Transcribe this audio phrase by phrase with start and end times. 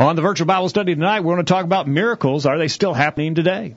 [0.00, 2.46] On the virtual Bible study tonight, we're going to talk about miracles.
[2.46, 3.76] Are they still happening today?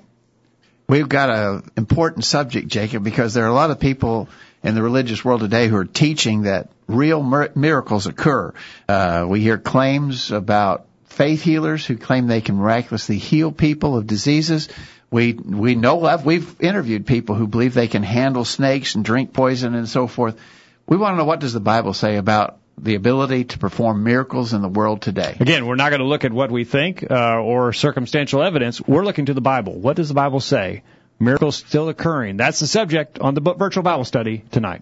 [0.87, 4.29] We've got an important subject, Jacob, because there are a lot of people
[4.63, 8.53] in the religious world today who are teaching that real miracles occur.
[8.87, 14.07] Uh, we hear claims about faith healers who claim they can miraculously heal people of
[14.07, 14.69] diseases.
[15.11, 19.33] We we know of we've interviewed people who believe they can handle snakes and drink
[19.33, 20.39] poison and so forth.
[20.87, 24.53] We want to know what does the Bible say about the ability to perform miracles
[24.53, 25.37] in the world today.
[25.39, 28.81] Again, we're not going to look at what we think uh, or circumstantial evidence.
[28.81, 29.73] We're looking to the Bible.
[29.79, 30.83] What does the Bible say?
[31.19, 32.37] Miracles still occurring.
[32.37, 34.81] That's the subject on the virtual Bible study tonight.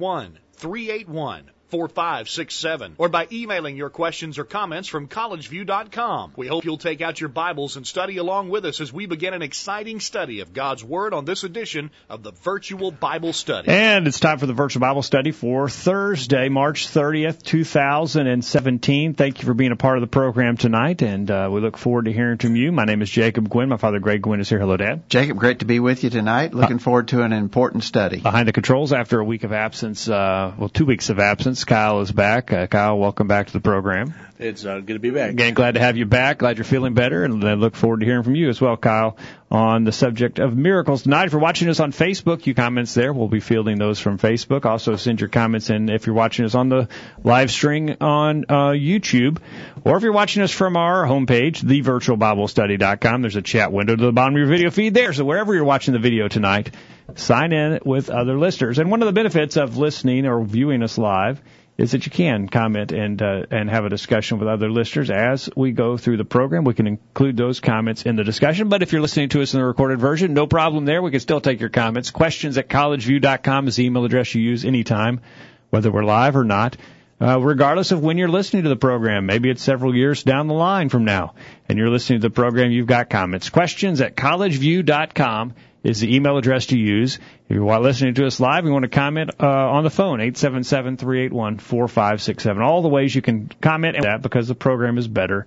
[0.00, 6.32] one three eight one 4567 or by emailing your questions or comments from collegeview.com.
[6.36, 9.34] We hope you'll take out your Bibles and study along with us as we begin
[9.34, 13.68] an exciting study of God's Word on this edition of the Virtual Bible Study.
[13.68, 19.14] And it's time for the Virtual Bible Study for Thursday, March 30th, 2017.
[19.14, 22.06] Thank you for being a part of the program tonight, and uh, we look forward
[22.06, 22.72] to hearing from you.
[22.72, 23.68] My name is Jacob Gwynn.
[23.68, 24.58] My father, Greg Gwynn, is here.
[24.58, 25.08] Hello, Dad.
[25.08, 26.54] Jacob, great to be with you tonight.
[26.54, 28.20] Looking uh, forward to an important study.
[28.20, 32.00] Behind the controls after a week of absence, uh, well, two weeks of absence, Kyle
[32.00, 32.52] is back.
[32.52, 34.14] Uh, Kyle, welcome back to the program.
[34.38, 35.32] It's uh, good to be back.
[35.32, 36.38] Again, glad to have you back.
[36.38, 39.18] Glad you're feeling better, and I look forward to hearing from you as well, Kyle,
[39.50, 41.26] on the subject of miracles tonight.
[41.26, 43.12] If you're watching us on Facebook, you comments there.
[43.12, 44.64] We'll be fielding those from Facebook.
[44.64, 46.88] Also, send your comments in if you're watching us on the
[47.22, 49.38] live stream on uh, YouTube,
[49.84, 53.20] or if you're watching us from our homepage, thevirtualbiblestudy.com.
[53.20, 55.12] There's a chat window to the bottom of your video feed there.
[55.12, 56.74] So wherever you're watching the video tonight,
[57.16, 58.78] sign in with other listeners.
[58.78, 61.42] And one of the benefits of listening or viewing us live
[61.80, 65.48] is that you can comment and uh, and have a discussion with other listeners as
[65.56, 66.64] we go through the program.
[66.64, 68.68] We can include those comments in the discussion.
[68.68, 71.00] But if you're listening to us in the recorded version, no problem there.
[71.00, 72.10] We can still take your comments.
[72.10, 75.22] Questions at collegeview.com is the email address you use anytime,
[75.70, 76.76] whether we're live or not.
[77.18, 80.54] Uh, regardless of when you're listening to the program, maybe it's several years down the
[80.54, 81.34] line from now,
[81.68, 83.50] and you're listening to the program, you've got comments.
[83.50, 87.18] Questions at collegeview.com is the email address to use.
[87.48, 92.64] If you're listening to us live, you want to comment uh, on the phone, 877-381-4567.
[92.64, 95.46] All the ways you can comment on that because the program is better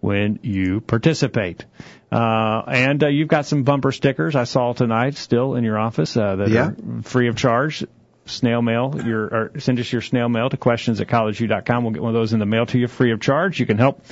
[0.00, 1.66] when you participate.
[2.10, 6.16] Uh, and uh, you've got some bumper stickers I saw tonight still in your office
[6.16, 6.68] uh, that yeah.
[6.68, 7.84] are free of charge.
[8.26, 11.84] Snail mail, your, or send us your snail mail to questions at collegeview.com.
[11.84, 13.60] We'll get one of those in the mail to you free of charge.
[13.60, 14.02] You can help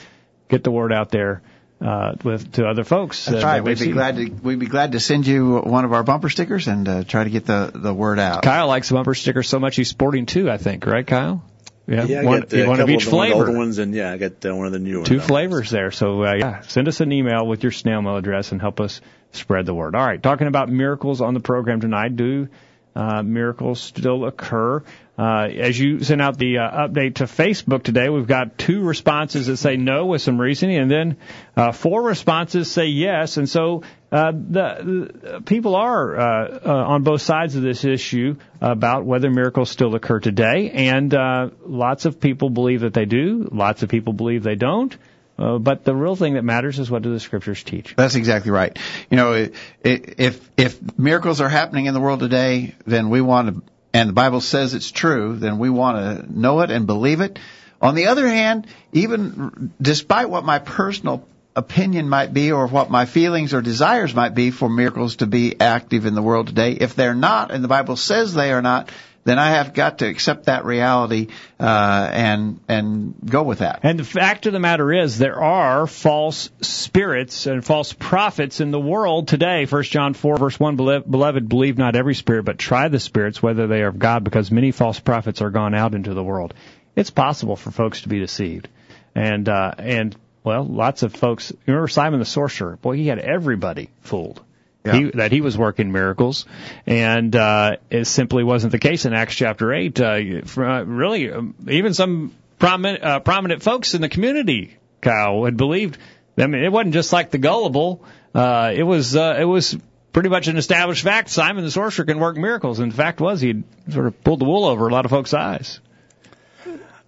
[0.49, 1.41] get the word out there
[1.83, 3.25] uh, with to other folks.
[3.27, 3.63] That's uh, right.
[3.63, 3.93] We'd be see.
[3.93, 7.05] glad to we'd be glad to send you one of our bumper stickers and uh,
[7.05, 8.43] try to get the the word out.
[8.43, 10.51] Kyle likes the bumper stickers so much he's sporting two.
[10.51, 11.45] I think, right, Kyle?
[11.87, 13.35] Yeah, yeah one, got, uh, one of each of flavor.
[13.37, 15.09] One of the older ones, and yeah, I got uh, one of the new ones.
[15.09, 15.91] Two flavors there.
[15.91, 19.01] So uh, yeah, send us an email with your snail mail address and help us
[19.33, 19.97] spread the word.
[19.97, 22.15] All right, talking about miracles on the program tonight.
[22.15, 22.49] Do
[22.95, 24.85] uh, miracles still occur?
[25.23, 29.47] Uh, as you sent out the uh, update to Facebook today, we've got two responses
[29.47, 31.17] that say no with some reasoning, and then
[31.57, 33.37] uh, four responses say yes.
[33.37, 38.35] And so uh, the, the people are uh, uh, on both sides of this issue
[38.61, 43.49] about whether miracles still occur today, and uh, lots of people believe that they do.
[43.53, 44.97] Lots of people believe they don't.
[45.39, 47.95] Uh, but the real thing that matters is what do the scriptures teach.
[47.97, 48.77] That's exactly right.
[49.09, 49.49] You know,
[49.85, 54.15] if if miracles are happening in the world today, then we want to and the
[54.15, 57.39] Bible says it's true, then we want to know it and believe it.
[57.81, 63.05] On the other hand, even despite what my personal opinion might be or what my
[63.05, 66.95] feelings or desires might be for miracles to be active in the world today, if
[66.95, 68.91] they're not, and the Bible says they are not,
[69.25, 71.29] then I have got to accept that reality
[71.61, 73.81] uh, and and go with that.
[73.83, 78.71] And the fact of the matter is, there are false spirits and false prophets in
[78.71, 79.67] the world today.
[79.67, 83.67] First John four verse one: Beloved, believe not every spirit, but try the spirits whether
[83.67, 86.55] they are of God, because many false prophets are gone out into the world.
[86.97, 88.69] It's possible for folks to be deceived,
[89.15, 91.53] and uh, and well, lots of folks.
[91.67, 92.77] Remember Simon the sorcerer?
[92.77, 94.43] Boy, he had everybody fooled
[94.85, 94.93] yeah.
[94.93, 96.47] he, that he was working miracles,
[96.87, 100.01] and uh, it simply wasn't the case in Acts chapter eight.
[100.01, 105.45] Uh, for, uh, really, um, even some prominent uh, prominent folks in the community, Kyle,
[105.45, 105.99] had believed.
[106.39, 108.05] I mean, it wasn't just like the gullible.
[108.35, 109.77] Uh, it was uh, it was
[110.13, 111.29] pretty much an established fact.
[111.31, 112.79] Simon the sorcerer can work miracles.
[112.79, 115.35] And the fact was, he sort of pulled the wool over a lot of folks'
[115.35, 115.81] eyes.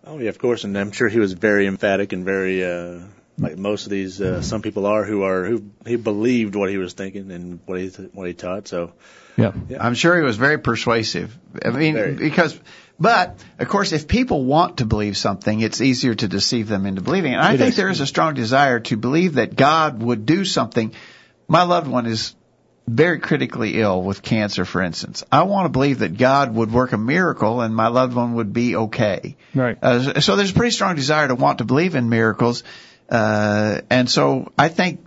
[0.07, 3.01] Oh yeah, of course, and I'm sure he was very emphatic and very uh,
[3.39, 6.79] like most of these, uh, some people are who are who he believed what he
[6.79, 8.69] was thinking and what he what he taught.
[8.69, 8.93] So,
[9.37, 9.85] yeah, yeah.
[9.85, 11.37] I'm sure he was very persuasive.
[11.65, 12.15] I mean, very.
[12.15, 12.59] because.
[12.97, 17.01] But of course, if people want to believe something, it's easier to deceive them into
[17.01, 17.37] believing it.
[17.37, 17.77] And I it think is.
[17.77, 20.95] there is a strong desire to believe that God would do something.
[21.49, 22.37] My loved one is
[22.87, 25.25] very critically ill with cancer, for instance.
[25.33, 28.53] I want to believe that God would work a miracle and my loved one would
[28.53, 29.37] be okay.
[29.55, 29.79] Right.
[29.83, 32.63] Uh, so there's a pretty strong desire to want to believe in miracles.
[33.15, 35.07] Uh, and so I think,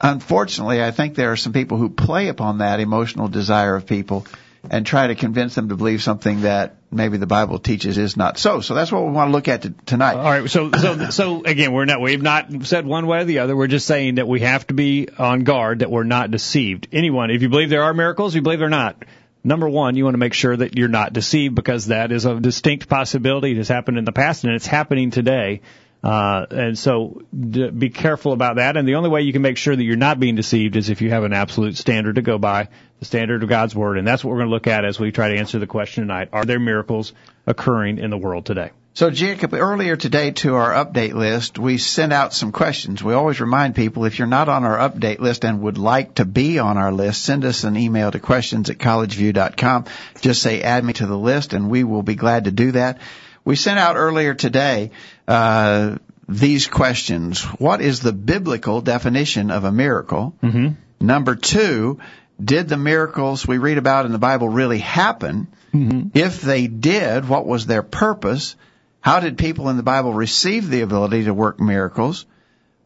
[0.00, 4.24] unfortunately, I think there are some people who play upon that emotional desire of people
[4.70, 8.38] and try to convince them to believe something that maybe the Bible teaches is not
[8.38, 8.60] so.
[8.60, 10.14] So that's what we want to look at t- tonight.
[10.14, 10.48] All right.
[10.48, 13.56] So, so, so again, we're not, we've not said one way or the other.
[13.56, 16.86] We're just saying that we have to be on guard that we're not deceived.
[16.92, 19.04] Anyone, if you believe there are miracles, you believe they're not.
[19.42, 22.38] Number one, you want to make sure that you're not deceived because that is a
[22.38, 23.52] distinct possibility.
[23.52, 25.62] It has happened in the past and it's happening today.
[26.06, 28.76] Uh, and so d- be careful about that.
[28.76, 31.02] And the only way you can make sure that you're not being deceived is if
[31.02, 32.68] you have an absolute standard to go by,
[33.00, 33.98] the standard of God's Word.
[33.98, 36.04] And that's what we're going to look at as we try to answer the question
[36.04, 36.28] tonight.
[36.32, 37.12] Are there miracles
[37.44, 38.70] occurring in the world today?
[38.94, 43.02] So Jacob, earlier today to our update list, we sent out some questions.
[43.02, 46.24] We always remind people if you're not on our update list and would like to
[46.24, 49.86] be on our list, send us an email to questions at collegeview.com.
[50.20, 53.00] Just say add me to the list and we will be glad to do that.
[53.44, 54.90] We sent out earlier today
[55.28, 55.96] uh,
[56.28, 57.42] these questions.
[57.42, 60.34] What is the biblical definition of a miracle?
[60.42, 61.06] Mm-hmm.
[61.06, 62.00] Number two,
[62.42, 65.48] did the miracles we read about in the Bible really happen?
[65.72, 66.08] Mm-hmm.
[66.14, 68.56] If they did, what was their purpose?
[69.00, 72.26] How did people in the Bible receive the ability to work miracles?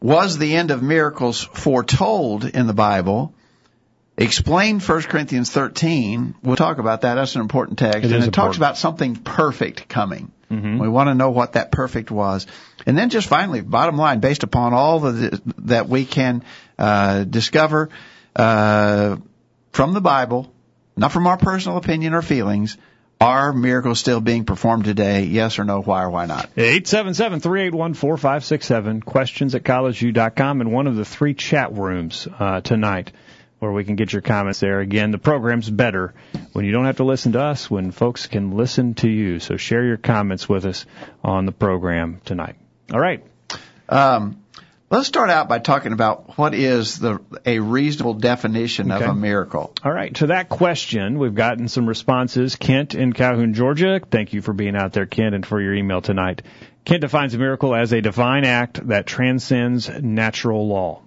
[0.01, 3.33] Was the end of miracles foretold in the Bible?
[4.17, 6.35] Explain 1 Corinthians 13.
[6.43, 7.15] We'll talk about that.
[7.15, 7.99] That's an important text.
[7.99, 8.33] It and it important.
[8.33, 10.31] talks about something perfect coming.
[10.51, 10.79] Mm-hmm.
[10.79, 12.45] We want to know what that perfect was.
[12.85, 16.43] And then just finally, bottom line, based upon all the, that we can
[16.77, 17.87] uh, discover
[18.35, 19.15] uh,
[19.71, 20.51] from the Bible,
[20.97, 22.77] not from our personal opinion or feelings,
[23.21, 25.25] are miracles still being performed today?
[25.25, 25.79] Yes or no?
[25.81, 26.55] Why or why not?
[26.55, 29.05] 877-381-4567.
[29.05, 33.11] Questions at collegeview.com and one of the three chat rooms uh, tonight
[33.61, 34.79] where we can get your comments there.
[34.79, 36.15] Again, the program's better
[36.51, 39.39] when you don't have to listen to us, when folks can listen to you.
[39.39, 40.87] So share your comments with us
[41.23, 42.55] on the program tonight.
[42.91, 43.23] All right.
[43.87, 44.41] Um,
[44.89, 49.03] let's start out by talking about what is the a reasonable definition okay.
[49.03, 49.75] of a miracle.
[49.85, 50.15] All right.
[50.15, 52.55] To that question, we've gotten some responses.
[52.55, 54.01] Kent in Calhoun, Georgia.
[54.09, 56.41] Thank you for being out there, Kent, and for your email tonight.
[56.83, 61.03] Kent defines a miracle as a divine act that transcends natural law.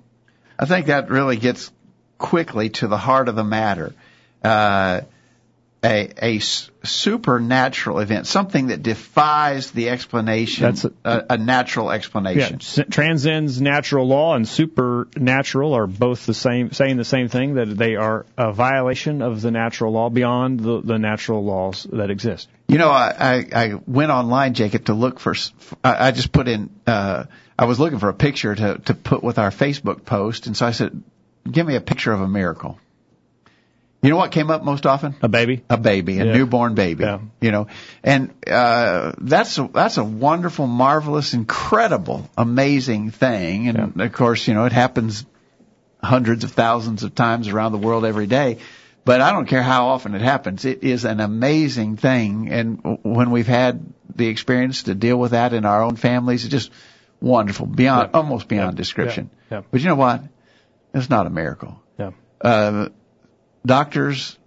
[0.57, 1.73] I think that really gets
[2.19, 3.95] quickly to the heart of the matter.
[4.43, 5.03] Uh,
[5.85, 12.59] a, a supernatural event, something that defies the explanation, That's a, a, a natural explanation.
[12.75, 17.67] Yeah, transcends natural law and supernatural are both the same, saying the same thing, that
[17.67, 22.49] they are a violation of the natural law beyond the, the natural laws that exist.
[22.67, 25.35] You know, I, I, I went online, Jacob, to look for,
[25.83, 27.25] I, I just put in, uh,
[27.59, 30.67] I was looking for a picture to, to put with our Facebook post, and so
[30.67, 31.03] I said,
[31.51, 32.79] give me a picture of a miracle.
[34.03, 35.17] You know what came up most often?
[35.23, 35.65] A baby.
[35.71, 36.33] A baby, a yeah.
[36.33, 37.05] newborn baby.
[37.05, 37.21] Yeah.
[37.41, 37.69] You know,
[38.03, 43.69] and uh, that's a, that's a wonderful, marvelous, incredible, amazing thing.
[43.69, 44.05] And yeah.
[44.05, 45.25] of course, you know, it happens
[46.03, 48.59] hundreds of thousands of times around the world every day.
[49.07, 50.67] But I don't care how often it happens.
[50.67, 52.51] It is an amazing thing.
[52.51, 53.85] And when we've had
[54.15, 56.71] the experience to deal with that in our own families, it's just
[57.23, 59.31] wonderful, beyond almost beyond description.
[59.71, 60.25] But you know what?
[60.95, 61.83] It's not a miracle.
[61.99, 62.13] Yeah.
[62.41, 62.89] Uh,
[63.67, 64.39] doctors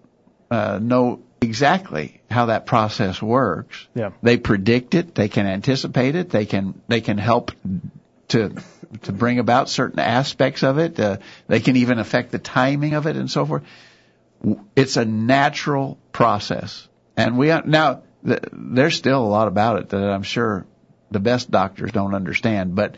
[0.49, 3.87] uh, know exactly how that process works.
[3.93, 4.11] Yeah.
[4.21, 5.13] They predict it.
[5.13, 6.29] They can anticipate it.
[6.29, 7.51] They can they can help
[8.29, 8.55] to
[9.03, 10.99] to bring about certain aspects of it.
[10.99, 13.63] Uh, they can even affect the timing of it and so forth.
[14.75, 20.23] It's a natural process, and we now there's still a lot about it that I'm
[20.23, 20.65] sure
[21.09, 22.97] the best doctors don't understand, but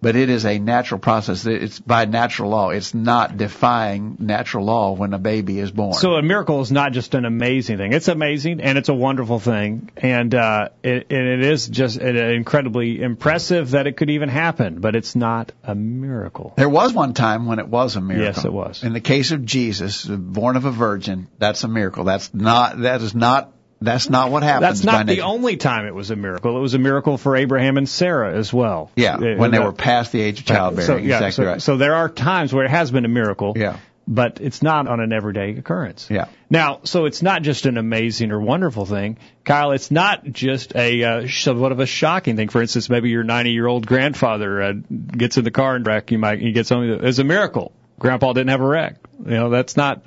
[0.00, 1.44] but it is a natural process.
[1.46, 2.70] It's by natural law.
[2.70, 5.94] It's not defying natural law when a baby is born.
[5.94, 7.92] So a miracle is not just an amazing thing.
[7.92, 13.02] It's amazing and it's a wonderful thing, and uh, it, and it is just incredibly
[13.02, 14.80] impressive that it could even happen.
[14.80, 16.54] But it's not a miracle.
[16.56, 18.24] There was one time when it was a miracle.
[18.24, 18.84] Yes, it was.
[18.84, 22.04] In the case of Jesus, born of a virgin, that's a miracle.
[22.04, 22.80] That's not.
[22.80, 24.82] That is not that's not what happens.
[24.82, 26.56] That's not the only time it was a miracle.
[26.56, 28.90] It was a miracle for Abraham and Sarah as well.
[28.96, 30.86] Yeah, when they were past the age of childbearing.
[30.86, 31.62] So, yeah, exactly so, right.
[31.62, 33.54] so there are times where it has been a miracle.
[33.56, 33.78] Yeah.
[34.10, 36.08] but it's not on an everyday occurrence.
[36.10, 36.28] Yeah.
[36.48, 39.72] Now, so it's not just an amazing or wonderful thing, Kyle.
[39.72, 42.48] It's not just a uh, somewhat of a shocking thing.
[42.48, 46.10] For instance, maybe your 90 year old grandfather uh, gets in the car and wreck.
[46.10, 47.72] You might he gets only it's a miracle.
[47.98, 48.96] Grandpa didn't have a wreck.
[49.24, 50.02] You know that's not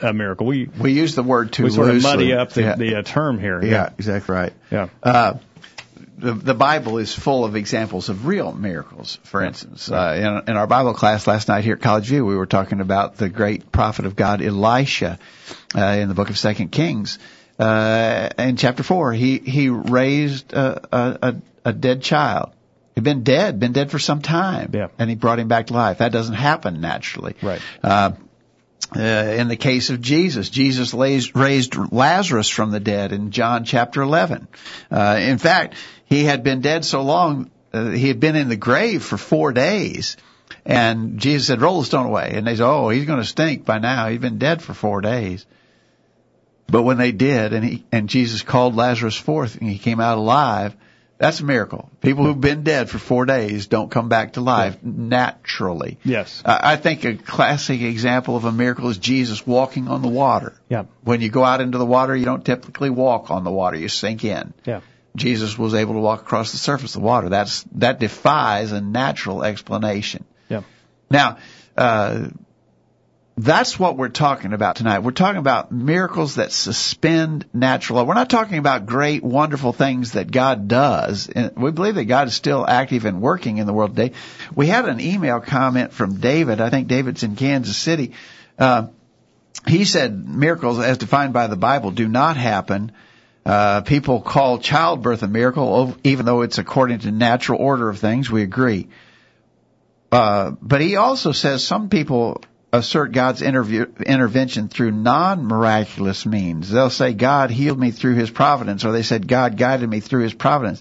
[0.00, 0.46] a miracle.
[0.46, 2.74] We We use the word too we sort of muddy up the, yeah.
[2.76, 3.62] the uh, term here.
[3.64, 4.52] yeah, exactly right.
[4.70, 4.88] Yeah.
[5.02, 5.34] Uh,
[6.18, 9.18] the, the Bible is full of examples of real miracles.
[9.24, 12.36] For instance, uh, in, in our Bible class last night here at College View, we
[12.36, 15.18] were talking about the great prophet of God, Elisha,
[15.74, 17.18] uh, in the book of Second Kings.
[17.58, 21.36] Uh, in chapter four, he he raised a, a, a,
[21.66, 22.52] a dead child.
[22.94, 24.88] He'd been dead, been dead for some time, Yeah.
[24.98, 25.98] and he brought him back to life.
[25.98, 27.34] That doesn't happen naturally.
[27.42, 27.60] Right.
[27.82, 28.12] Uh,
[28.94, 33.64] uh, in the case of Jesus, Jesus raised, raised Lazarus from the dead in John
[33.64, 34.48] chapter 11.
[34.90, 35.74] Uh, in fact,
[36.04, 39.52] he had been dead so long, uh, he had been in the grave for four
[39.52, 40.16] days.
[40.64, 42.32] And Jesus said, roll the stone away.
[42.34, 44.08] And they said, oh, he's going to stink by now.
[44.08, 45.46] He's been dead for four days.
[46.66, 50.18] But when they did, and he, and Jesus called Lazarus forth and he came out
[50.18, 50.76] alive,
[51.22, 51.88] that's a miracle.
[52.00, 55.98] People who've been dead for four days don't come back to life naturally.
[56.02, 56.42] Yes.
[56.44, 60.52] I I think a classic example of a miracle is Jesus walking on the water.
[60.68, 60.86] Yeah.
[61.04, 63.86] When you go out into the water, you don't typically walk on the water, you
[63.86, 64.52] sink in.
[64.64, 64.80] Yeah.
[65.14, 67.28] Jesus was able to walk across the surface of the water.
[67.28, 70.24] That's that defies a natural explanation.
[70.48, 70.62] Yeah.
[71.08, 71.38] Now,
[71.76, 72.30] uh,
[73.36, 74.98] that's what we're talking about tonight.
[75.00, 78.04] We're talking about miracles that suspend natural law.
[78.04, 81.30] We're not talking about great, wonderful things that God does.
[81.56, 84.14] We believe that God is still active and working in the world today.
[84.54, 86.60] We had an email comment from David.
[86.60, 88.12] I think David's in Kansas City.
[88.58, 88.88] Uh,
[89.66, 92.92] he said miracles as defined by the Bible do not happen.
[93.46, 98.30] Uh, people call childbirth a miracle, even though it's according to natural order of things.
[98.30, 98.88] We agree.
[100.12, 102.42] Uh, but he also says some people
[102.72, 106.70] assert God's interview, intervention through non-miraculous means.
[106.70, 110.22] They'll say God healed me through His providence, or they said God guided me through
[110.22, 110.80] His providence.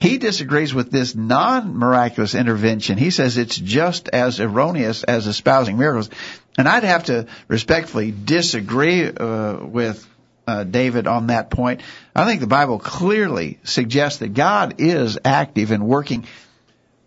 [0.00, 2.96] He disagrees with this non-miraculous intervention.
[2.96, 6.08] He says it's just as erroneous as espousing miracles.
[6.56, 10.06] And I'd have to respectfully disagree uh, with
[10.46, 11.82] uh, David on that point.
[12.16, 16.24] I think the Bible clearly suggests that God is active and working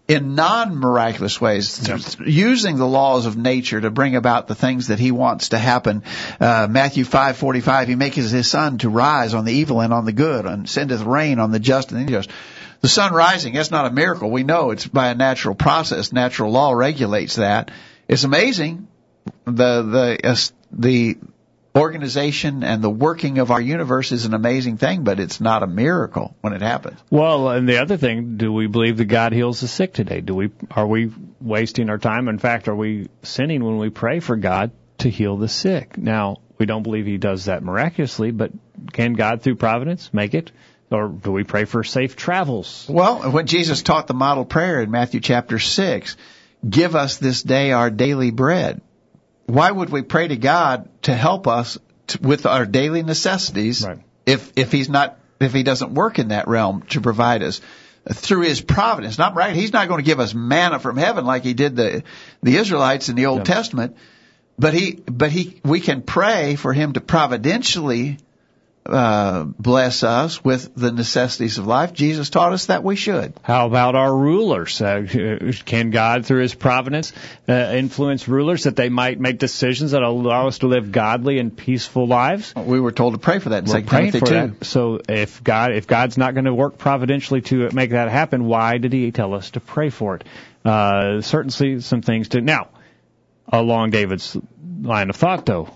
[0.07, 1.89] in non-miraculous ways,
[2.25, 6.03] using the laws of nature to bring about the things that He wants to happen.
[6.39, 10.05] Uh, Matthew five forty-five, He maketh His sun to rise on the evil and on
[10.05, 12.29] the good, and sendeth rain on the just and the unjust.
[12.81, 14.29] The sun rising, that's not a miracle.
[14.29, 16.11] We know it's by a natural process.
[16.11, 17.71] Natural law regulates that.
[18.09, 18.89] It's amazing.
[19.45, 20.35] The, the, uh,
[20.73, 21.17] the
[21.75, 25.67] organization and the working of our universe is an amazing thing, but it's not a
[25.67, 26.99] miracle when it happens.
[27.09, 30.21] Well, and the other thing, do we believe that God heals the sick today?
[30.21, 31.11] Do we are we
[31.41, 32.27] wasting our time?
[32.27, 35.97] In fact, are we sinning when we pray for God to heal the sick?
[35.97, 38.51] Now, we don't believe he does that miraculously, but
[38.91, 40.51] can God through providence make it?
[40.91, 42.85] Or do we pray for safe travels?
[42.87, 46.17] Well, when Jesus taught the model prayer in Matthew chapter 6,
[46.69, 48.81] give us this day our daily bread.
[49.45, 53.99] Why would we pray to God to help us to, with our daily necessities Right.
[54.25, 57.61] if, if he's not, if he doesn't work in that realm to provide us?
[58.11, 59.55] Through his providence, not right.
[59.55, 62.03] He's not going to give us manna from heaven like he did the
[62.41, 63.55] the Israelites in the Old Yeah.
[63.55, 63.95] Testament,
[64.59, 68.17] but he but he we can pray for him to providentially
[68.85, 71.93] uh, bless us with the necessities of life.
[71.93, 73.33] Jesus taught us that we should.
[73.41, 74.81] How about our rulers?
[74.81, 77.13] Uh, can God, through His providence,
[77.47, 81.55] uh, influence rulers that they might make decisions that allow us to live godly and
[81.55, 82.53] peaceful lives?
[82.55, 84.33] We were told to pray for that in We're praying Timothy for two.
[84.33, 84.65] that.
[84.65, 88.77] So if God, if God's not going to work providentially to make that happen, why
[88.79, 90.25] did He tell us to pray for it?
[90.65, 92.69] Uh, certainly some things to now.
[93.47, 94.37] Along David's
[94.81, 95.69] line of thought, though,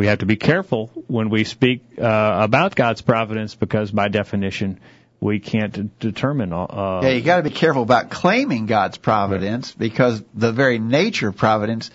[0.00, 4.80] we have to be careful when we speak uh, about God's providence because, by definition,
[5.20, 6.54] we can't determine.
[6.54, 11.28] Uh, Yeah, you got to be careful about claiming God's providence because the very nature
[11.28, 11.90] of providence,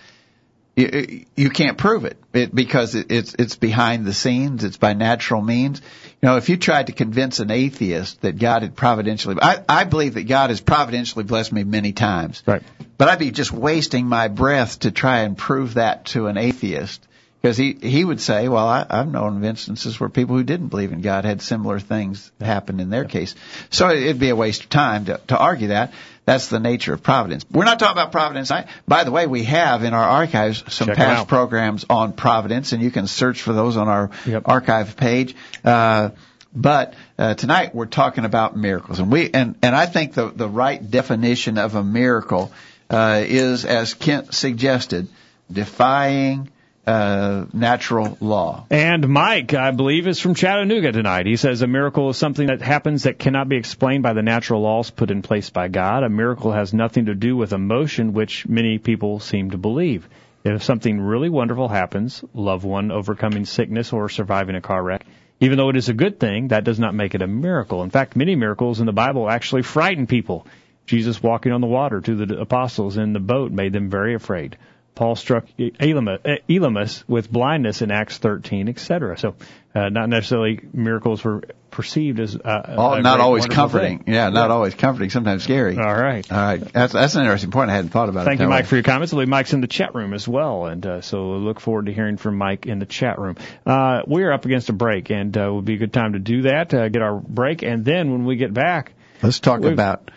[0.76, 4.64] you, you can't prove it, it because it, it's it's behind the scenes.
[4.64, 5.82] It's by natural means.
[6.22, 9.86] You know, if you tried to convince an atheist that God had providentially, I, I
[9.86, 12.44] believe that God has providentially blessed me many times.
[12.46, 12.62] Right.
[13.00, 17.04] But I'd be just wasting my breath to try and prove that to an atheist.
[17.46, 20.70] Because he, he would say, well, I, I've known of instances where people who didn't
[20.70, 23.36] believe in God had similar things happen in their case.
[23.70, 25.94] So it'd be a waste of time to, to argue that.
[26.25, 27.46] That's the nature of providence.
[27.52, 28.50] We're not talking about providence.
[28.50, 32.72] I, by the way, we have in our archives some Check past programs on providence,
[32.72, 34.42] and you can search for those on our Yep.
[34.46, 35.36] archive page.
[35.64, 36.10] Uh,
[36.52, 40.50] but uh, tonight we're talking about miracles, and we and and I think the the
[40.50, 42.52] right definition of a miracle
[42.90, 45.10] uh, is, as Kent suggested,
[45.52, 46.50] defying
[46.88, 48.65] uh, natural law.
[48.70, 51.25] And Mike, I believe, is from Chattanooga tonight.
[51.25, 54.62] He says a miracle is something that happens that cannot be explained by the natural
[54.62, 56.04] laws put in place by God.
[56.04, 60.08] A miracle has nothing to do with emotion, which many people seem to believe.
[60.44, 65.06] If something really wonderful happens, loved one overcoming sickness or surviving a car wreck,
[65.39, 67.82] even though it is a good thing, that does not make it a miracle.
[67.82, 70.46] In fact, many miracles in the Bible actually frighten people.
[70.86, 74.56] Jesus walking on the water to the apostles in the boat made them very afraid.
[74.96, 79.18] Paul struck Elymas with blindness in Acts 13, etc.
[79.18, 79.36] So,
[79.75, 84.00] uh, not necessarily miracles were perceived as uh, All, not always comforting.
[84.00, 84.14] Thing.
[84.14, 84.54] Yeah, not yeah.
[84.54, 85.10] always comforting.
[85.10, 85.78] Sometimes scary.
[85.78, 86.32] All right.
[86.32, 86.62] All right.
[86.62, 87.70] That's that's an interesting point.
[87.70, 88.38] I hadn't thought about Thank it.
[88.38, 88.70] Thank you, Mike, way.
[88.70, 89.12] for your comments.
[89.12, 91.88] I believe Mike's in the chat room as well, and uh, so we'll look forward
[91.88, 93.36] to hearing from Mike in the chat room.
[93.66, 96.20] Uh, we are up against a break, and uh, would be a good time to
[96.20, 96.74] do that.
[96.74, 100.10] Uh, get our break, and then when we get back, let's talk about.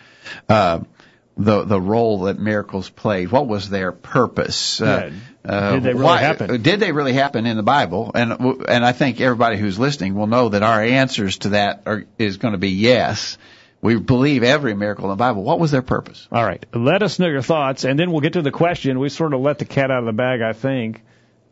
[1.39, 3.31] The the role that miracles played.
[3.31, 4.81] What was their purpose?
[4.81, 5.11] Uh,
[5.45, 6.61] uh, did they really why, happen?
[6.61, 8.11] Did they really happen in the Bible?
[8.13, 8.33] And
[8.67, 12.37] and I think everybody who's listening will know that our answers to that are, is
[12.37, 13.37] going to be yes.
[13.81, 15.43] We believe every miracle in the Bible.
[15.43, 16.27] What was their purpose?
[16.29, 16.65] All right.
[16.73, 18.99] Let us know your thoughts, and then we'll get to the question.
[18.99, 21.01] We sort of let the cat out of the bag, I think.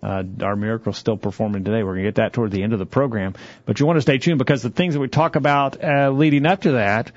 [0.03, 1.83] Uh, our miracle's still performing today.
[1.83, 3.33] We're going to get that toward the end of the program.
[3.65, 6.45] But you want to stay tuned because the things that we talk about uh, leading
[6.45, 7.11] up to that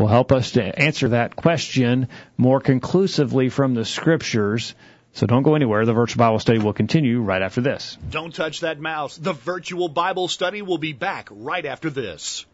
[0.00, 4.74] will help us to answer that question more conclusively from the scriptures.
[5.12, 5.84] So don't go anywhere.
[5.84, 7.98] The virtual Bible study will continue right after this.
[8.10, 9.16] Don't touch that mouse.
[9.16, 12.46] The virtual Bible study will be back right after this.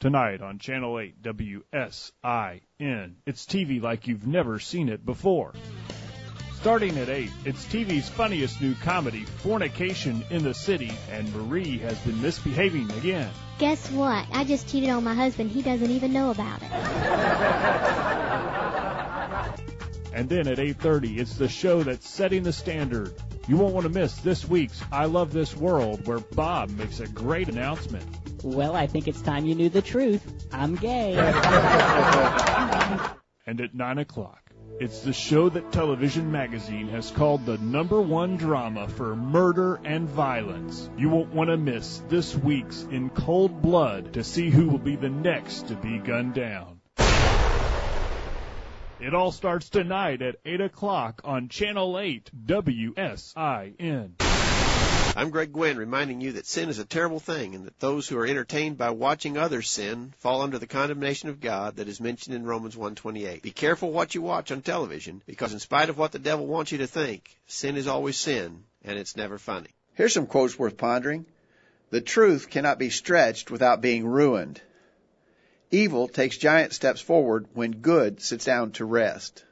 [0.00, 3.12] Tonight on Channel 8 WSIN.
[3.26, 5.52] It's TV like you've never seen it before.
[6.60, 11.96] Starting at 8, it's TV's funniest new comedy, Fornication in the City, and Marie has
[11.98, 13.30] been misbehaving again.
[13.58, 14.26] Guess what?
[14.32, 15.50] I just cheated on my husband.
[15.50, 16.70] He doesn't even know about it.
[20.12, 23.14] and then at 8:30, it's the show that's setting the standard.
[23.46, 27.06] You won't want to miss this week's I Love This World where Bob makes a
[27.06, 28.04] great announcement.
[28.42, 30.48] Well, I think it's time you knew the truth.
[30.52, 31.12] I'm gay.
[33.46, 34.45] and at 9 o'clock,
[34.78, 40.06] it's the show that Television Magazine has called the number one drama for murder and
[40.06, 40.90] violence.
[40.98, 44.96] You won't want to miss this week's In Cold Blood to see who will be
[44.96, 46.80] the next to be gunned down.
[48.98, 54.25] It all starts tonight at 8 o'clock on Channel 8 WSIN.
[55.18, 58.18] I'm Greg Gwynn reminding you that sin is a terrible thing and that those who
[58.18, 62.36] are entertained by watching others sin fall under the condemnation of God that is mentioned
[62.36, 63.40] in Romans 1:28.
[63.40, 66.70] Be careful what you watch on television because in spite of what the devil wants
[66.70, 69.70] you to think, sin is always sin and it's never funny.
[69.94, 71.24] Here's some quotes worth pondering.
[71.88, 74.60] The truth cannot be stretched without being ruined.
[75.70, 79.46] Evil takes giant steps forward when good sits down to rest.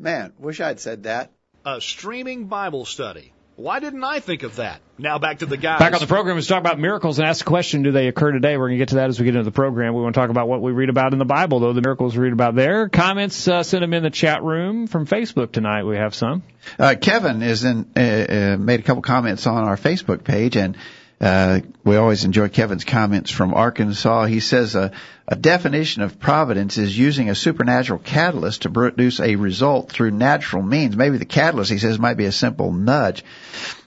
[0.00, 1.30] Man, wish I'd said that.
[1.64, 4.80] A streaming Bible study why didn't I think of that?
[4.98, 5.78] Now back to the guys.
[5.78, 8.32] Back on the program, let's talk about miracles and ask the question, do they occur
[8.32, 8.56] today?
[8.56, 9.94] We're going to get to that as we get into the program.
[9.94, 12.14] We want to talk about what we read about in the Bible, though, the miracles
[12.14, 12.88] we read about there.
[12.90, 15.84] Comments, uh, send them in the chat room from Facebook tonight.
[15.84, 16.42] We have some.
[16.78, 20.76] Uh, Kevin is in, uh, uh, made a couple comments on our Facebook page and
[21.20, 24.26] uh, we always enjoy Kevin's comments from Arkansas.
[24.26, 24.92] He says a,
[25.26, 30.62] a definition of providence is using a supernatural catalyst to produce a result through natural
[30.62, 30.96] means.
[30.96, 33.24] Maybe the catalyst, he says, might be a simple nudge.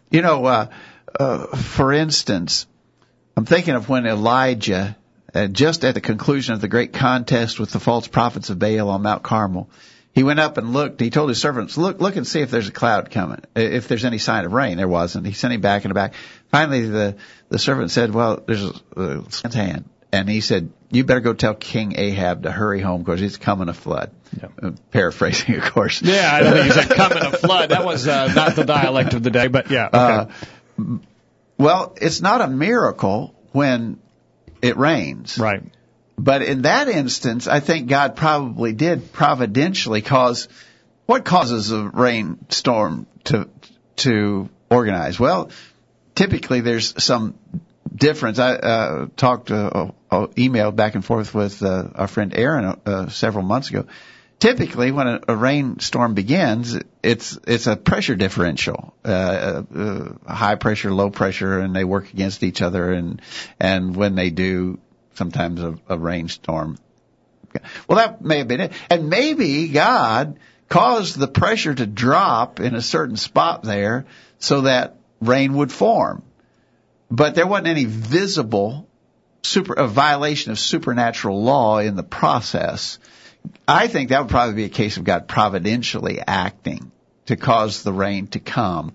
[0.09, 0.67] You know, uh,
[1.19, 2.65] uh, for instance,
[3.37, 4.97] I'm thinking of when Elijah,
[5.33, 8.89] uh, just at the conclusion of the great contest with the false prophets of Baal
[8.89, 9.69] on Mount Carmel,
[10.13, 10.99] he went up and looked.
[10.99, 13.41] He told his servants, "Look, look and see if there's a cloud coming.
[13.55, 16.13] If there's any sign of rain, there wasn't." He sent him back and back.
[16.51, 17.15] Finally, the
[17.49, 21.53] the servant said, "Well, there's a, a hand," and he said, "You better go tell
[21.53, 24.51] King Ahab to hurry home because it's coming a flood." Yep.
[24.61, 26.01] Uh, paraphrasing, of course.
[26.01, 27.69] Yeah, I don't think he said coming a flood.
[27.69, 29.87] That was uh, not the dialect of the day, but yeah.
[29.87, 30.31] Okay.
[30.77, 30.97] Uh,
[31.57, 33.99] well, it's not a miracle when
[34.61, 35.37] it rains.
[35.37, 35.61] Right.
[36.23, 40.49] But in that instance, I think God probably did providentially cause
[41.05, 43.49] what causes a rainstorm to
[43.97, 45.19] to organize.
[45.19, 45.49] Well,
[46.15, 47.35] typically there's some
[47.95, 48.37] difference.
[48.37, 53.07] I uh, talked, uh, uh, emailed back and forth with uh, our friend Aaron uh,
[53.07, 53.85] several months ago.
[54.39, 60.93] Typically, when a, a rainstorm begins, it's it's a pressure differential, uh, uh, high pressure,
[60.93, 62.91] low pressure, and they work against each other.
[62.91, 63.21] And
[63.59, 64.79] and when they do,
[65.19, 66.77] sometimes a, a rainstorm.
[67.87, 68.73] Well, that may have been it.
[68.89, 74.05] And maybe God caused the pressure to drop in a certain spot there
[74.37, 76.23] so that rain would form.
[77.11, 78.87] But there wasn't any visible
[79.43, 82.97] super, a violation of supernatural law in the process.
[83.67, 86.91] I think that would probably be a case of God providentially acting
[87.25, 88.93] to cause the rain to come.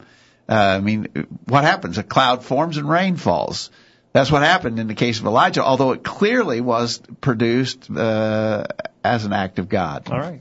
[0.48, 1.08] Uh, I mean,
[1.46, 1.98] what happens?
[1.98, 3.70] A cloud forms and rain falls.
[4.14, 8.64] That's what happened in the case of Elijah, although it clearly was produced uh,
[9.03, 10.09] as an act of God.
[10.09, 10.40] All right.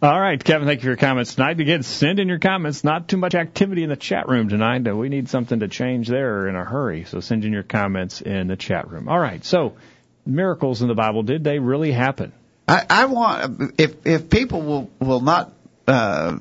[0.00, 1.58] All right, Kevin, thank you for your comments tonight.
[1.58, 2.84] Again, send in your comments.
[2.84, 4.82] Not too much activity in the chat room tonight.
[4.94, 7.04] We need something to change there in a hurry.
[7.04, 9.08] So send in your comments in the chat room.
[9.08, 9.76] All right, so
[10.24, 12.32] miracles in the Bible, did they really happen?
[12.68, 15.52] I, I want if if people will will not
[15.88, 16.36] uh,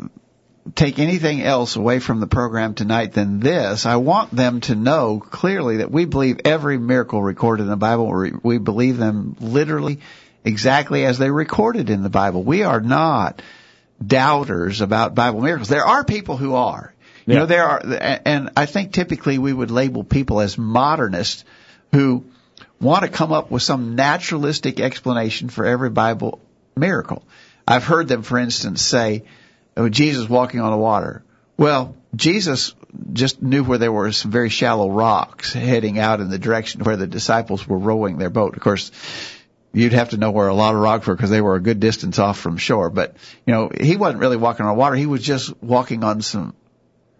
[0.76, 5.20] take anything else away from the program tonight than this, I want them to know
[5.20, 8.12] clearly that we believe every miracle recorded in the Bible.
[8.12, 10.00] We, we believe them literally
[10.46, 12.44] exactly as they recorded in the Bible.
[12.44, 13.42] We are not
[14.06, 15.70] doubters about Bible miracles.
[15.70, 16.94] There are people who are.
[17.26, 17.40] You Yeah.
[17.40, 17.82] know, there are,
[18.26, 21.44] and I think typically we would label people as modernists
[21.92, 22.26] who
[22.80, 26.40] want to come up with some naturalistic explanation for every Bible
[26.76, 27.24] miracle.
[27.68, 29.24] I've heard them, for instance, say,
[29.90, 31.24] Jesus walking on the water.
[31.58, 32.76] Well, Jesus
[33.14, 36.98] just knew where there were some very shallow rocks heading out in the direction where
[36.98, 38.56] the disciples were rowing their boat.
[38.56, 38.92] Of course,
[39.74, 41.80] you'd have to know where a lot of rocks were because they were a good
[41.80, 42.90] distance off from shore.
[42.90, 44.96] But, you know, he wasn't really walking on water.
[44.96, 46.54] He was just walking on some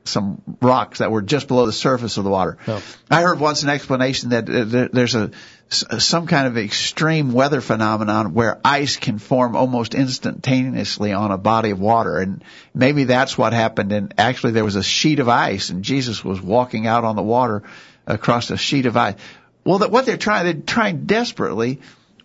[0.04, 2.58] some rocks that were just below the surface of the water.
[2.68, 2.84] Oh.
[3.10, 5.32] I heard once an explanation that uh, there's a
[5.70, 11.70] some kind of extreme weather phenomenon where ice can form almost instantaneously on a body
[11.70, 13.94] of water, and maybe that's what happened.
[13.94, 17.24] And actually, there was a sheet of ice, and Jesus was walking out on the
[17.24, 17.64] water
[18.06, 19.16] across a sheet of ice.
[19.64, 21.80] Well, that what they're trying they're trying desperately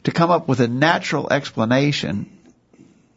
[0.04, 2.36] to come up with a natural explanation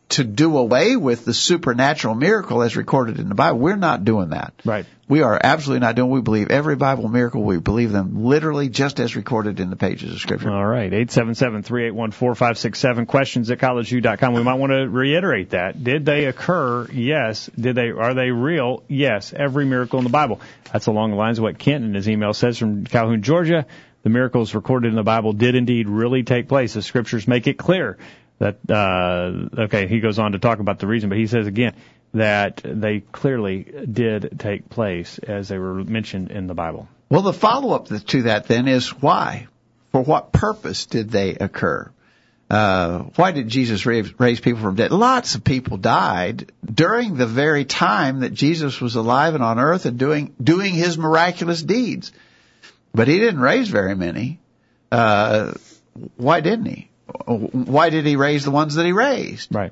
[0.10, 3.60] to do away with the supernatural miracle as recorded in the Bible.
[3.60, 4.54] We're not doing that.
[4.66, 4.86] Right.
[5.08, 6.10] We are absolutely not doing.
[6.10, 7.44] We believe every Bible miracle.
[7.44, 10.52] We believe them literally just as recorded in the pages of Scripture.
[10.52, 13.06] All right, eight seven seven three eight one four five six seven.
[13.06, 14.34] Questions at collegeview.com.
[14.34, 15.84] We might want to reiterate that.
[15.84, 16.88] Did they occur?
[16.92, 17.50] Yes.
[17.60, 17.90] Did they?
[17.90, 18.84] Are they real?
[18.88, 19.34] Yes.
[19.34, 20.42] Every miracle in the Bible.
[20.72, 23.66] That's along the lines of what Kent in his email says from Calhoun, Georgia.
[24.02, 26.74] The miracles recorded in the Bible did indeed really take place.
[26.74, 27.98] The scriptures make it clear
[28.40, 28.58] that.
[28.70, 31.76] Uh, okay, he goes on to talk about the reason, but he says again
[32.14, 36.88] that they clearly did take place as they were mentioned in the Bible.
[37.10, 39.48] Well, the follow up to that then is why?
[39.92, 41.92] For what purpose did they occur?
[42.50, 44.92] Uh, why did Jesus raise, raise people from dead?
[44.92, 49.86] Lots of people died during the very time that Jesus was alive and on earth
[49.86, 52.12] and doing doing his miraculous deeds.
[52.92, 54.40] But he didn't raise very many.
[54.92, 55.54] Uh,
[56.18, 56.90] why didn't he?
[57.26, 59.54] Why did he raise the ones that he raised?
[59.54, 59.72] Right.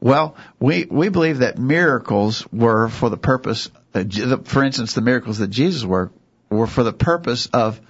[0.00, 3.70] Well, we we believe that miracles were for the purpose.
[3.94, 4.04] Uh,
[4.44, 6.18] for instance, the miracles that Jesus worked
[6.50, 7.80] were for the purpose of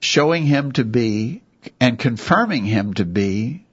[0.00, 1.42] showing him to be
[1.80, 3.66] and confirming him to be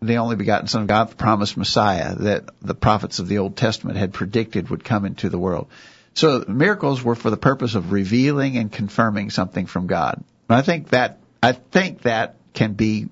[0.00, 3.56] the only begotten Son of God, the promised Messiah that the prophets of the Old
[3.56, 5.68] Testament had predicted would come into the world.
[6.14, 10.22] So miracles were for the purpose of revealing and confirming something from God.
[10.48, 13.08] And I think that I think that can be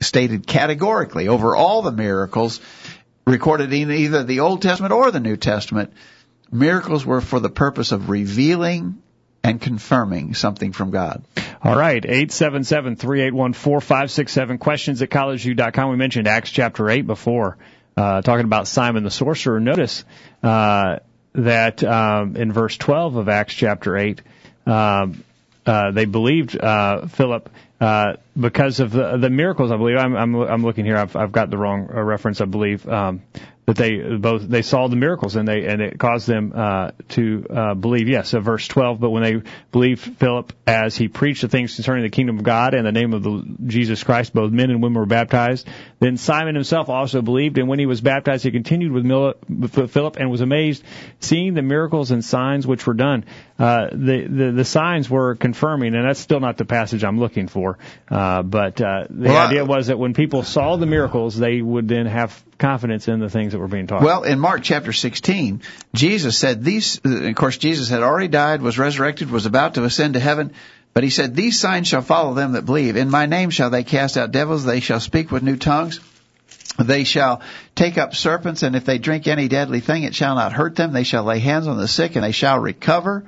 [0.00, 2.60] stated categorically over all the miracles
[3.26, 5.92] recorded in either the Old Testament or the New Testament.
[6.50, 9.00] Miracles were for the purpose of revealing
[9.42, 11.22] and confirming something from God.
[11.62, 14.58] All right, 877-381-4567.
[14.58, 15.90] Questions at collegeview.com.
[15.90, 17.58] We mentioned Acts chapter 8 before,
[17.96, 19.60] uh, talking about Simon the sorcerer.
[19.60, 20.04] Notice,
[20.42, 20.96] uh,
[21.34, 24.20] that, um, in verse 12 of Acts chapter 8,
[24.66, 25.22] um,
[25.66, 29.96] uh, they believed, uh, Philip, uh, because of the, the miracles, I believe.
[29.96, 30.96] I'm, I'm, I'm looking here.
[30.96, 32.86] I've, I've got the wrong uh, reference, I believe.
[32.88, 33.22] Um,
[33.70, 37.46] that they both they saw the miracles and they and it caused them uh, to
[37.48, 38.08] uh, believe.
[38.08, 38.98] Yes, uh, verse 12.
[38.98, 42.74] But when they believed Philip as he preached the things concerning the kingdom of God
[42.74, 45.68] and the name of the Jesus Christ, both men and women were baptized.
[46.00, 49.90] Then Simon himself also believed, and when he was baptized, he continued with, Mil- with
[49.92, 50.82] Philip and was amazed,
[51.20, 53.24] seeing the miracles and signs which were done.
[53.58, 57.46] Uh, the, the the signs were confirming, and that's still not the passage I'm looking
[57.46, 57.78] for.
[58.10, 61.86] Uh, but uh, the Well, idea was that when people saw the miracles, they would
[61.86, 64.02] then have confidence in the things that were being taught.
[64.02, 68.78] Well, in Mark chapter 16, Jesus said these, of course, Jesus had already died, was
[68.78, 70.52] resurrected, was about to ascend to heaven,
[70.92, 72.96] but he said, these signs shall follow them that believe.
[72.96, 76.00] In my name shall they cast out devils, they shall speak with new tongues.
[76.78, 77.42] They shall
[77.74, 80.92] take up serpents, and if they drink any deadly thing, it shall not hurt them.
[80.92, 83.24] They shall lay hands on the sick, and they shall recover.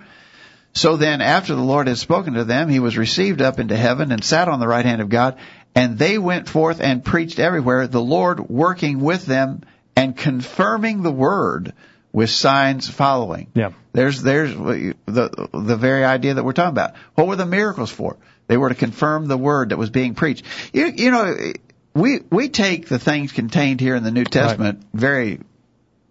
[0.74, 4.10] So then, after the Lord had spoken to them, he was received up into heaven
[4.10, 5.36] and sat on the right hand of God.
[5.74, 9.62] And they went forth and preached everywhere, the Lord working with them
[9.96, 11.72] and confirming the word
[12.12, 13.46] with signs following.
[13.54, 13.72] Yeah.
[13.94, 16.94] There's there's the the very idea that we're talking about.
[17.14, 18.16] What were the miracles for?
[18.48, 20.44] They were to confirm the word that was being preached.
[20.74, 21.52] You you know,
[21.94, 25.40] we we take the things contained here in the New Testament very.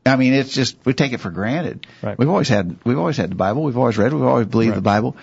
[0.03, 1.85] I mean, it's just we take it for granted.
[2.01, 2.17] Right.
[2.17, 3.61] We've always had we've always had the Bible.
[3.63, 4.11] We've always read.
[4.11, 4.75] it, We've always believed Right.
[4.75, 5.15] the Bible.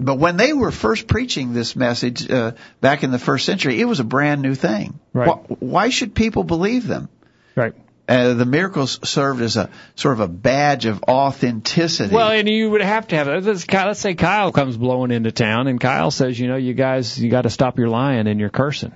[0.00, 3.84] But when they were first preaching this message uh, back in the first century, it
[3.84, 4.98] was a brand new thing.
[5.12, 5.28] Right.
[5.28, 7.08] Why, why should people believe them?
[7.54, 7.74] Right.
[8.08, 12.12] Uh, the miracles served as a sort of a badge of authenticity.
[12.12, 13.28] Well, and you would have to have.
[13.28, 17.18] Let's, let's say Kyle comes blowing into town, and Kyle says, "You know, you guys,
[17.18, 18.92] you got to stop your lying and your cursing."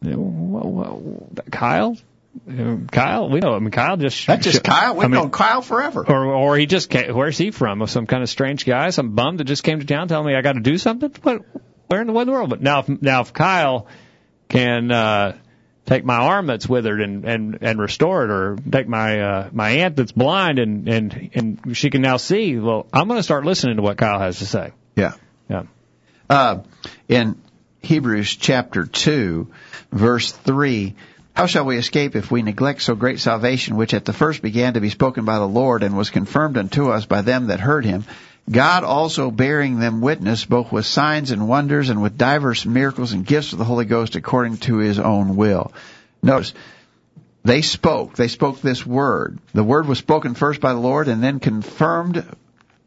[0.00, 1.96] You know, wha- wha- Kyle,
[2.90, 3.54] Kyle, we know.
[3.54, 4.94] I mean, Kyle just That's just Kyle.
[4.94, 6.04] We've I mean, known Kyle forever.
[6.06, 7.86] or or he just came, where's he from?
[7.86, 10.42] Some kind of strange guy, some bum that just came to town telling me I
[10.42, 11.12] got to do something.
[11.22, 11.42] What?
[11.88, 12.50] Where in the in the world?
[12.50, 13.86] But now, if, now if Kyle
[14.48, 15.38] can uh,
[15.86, 19.70] take my arm that's withered and and and restore it, or take my uh, my
[19.70, 22.58] aunt that's blind and and and she can now see.
[22.58, 24.72] Well, I'm going to start listening to what Kyle has to say.
[24.96, 25.14] Yeah.
[25.48, 25.64] Yeah.
[26.28, 26.62] Uh,
[27.08, 27.40] in
[27.80, 29.48] Hebrews chapter 2,
[29.92, 30.96] verse 3,
[31.36, 34.72] how shall we escape if we neglect so great salvation, which at the first began
[34.72, 37.84] to be spoken by the Lord and was confirmed unto us by them that heard
[37.84, 38.04] him?
[38.50, 43.26] God also bearing them witness, both with signs and wonders and with divers miracles and
[43.26, 45.74] gifts of the Holy Ghost according to his own will.
[46.22, 46.54] Notice,
[47.44, 48.14] they spoke.
[48.14, 49.38] They spoke this word.
[49.52, 52.24] The word was spoken first by the Lord and then confirmed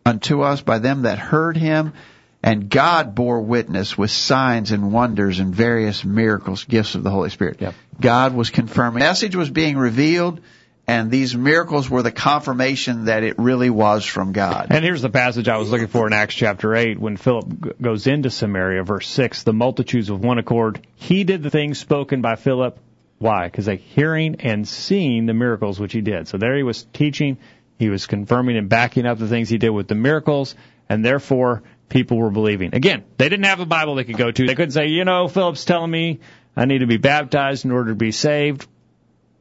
[0.07, 1.93] unto us by them that heard him.
[2.41, 7.29] And God bore witness with signs and wonders and various miracles, gifts of the Holy
[7.29, 7.59] Spirit.
[7.59, 7.73] Yep.
[7.99, 8.99] God was confirming.
[8.99, 10.39] The message was being revealed,
[10.87, 14.67] and these miracles were the confirmation that it really was from God.
[14.69, 18.07] And here's the passage I was looking for in Acts chapter 8 when Philip goes
[18.07, 19.43] into Samaria, verse 6.
[19.43, 22.79] The multitudes of one accord, he did the things spoken by Philip.
[23.17, 23.47] Why?
[23.47, 26.29] Because they hearing and seeing the miracles which he did.
[26.29, 27.37] So there he was teaching,
[27.77, 30.55] he was confirming and backing up the things he did with the miracles,
[30.87, 32.73] and therefore people were believing.
[32.73, 34.45] Again, they didn't have a Bible they could go to.
[34.45, 36.19] They couldn't say, you know, Philip's telling me
[36.55, 38.67] I need to be baptized in order to be saved.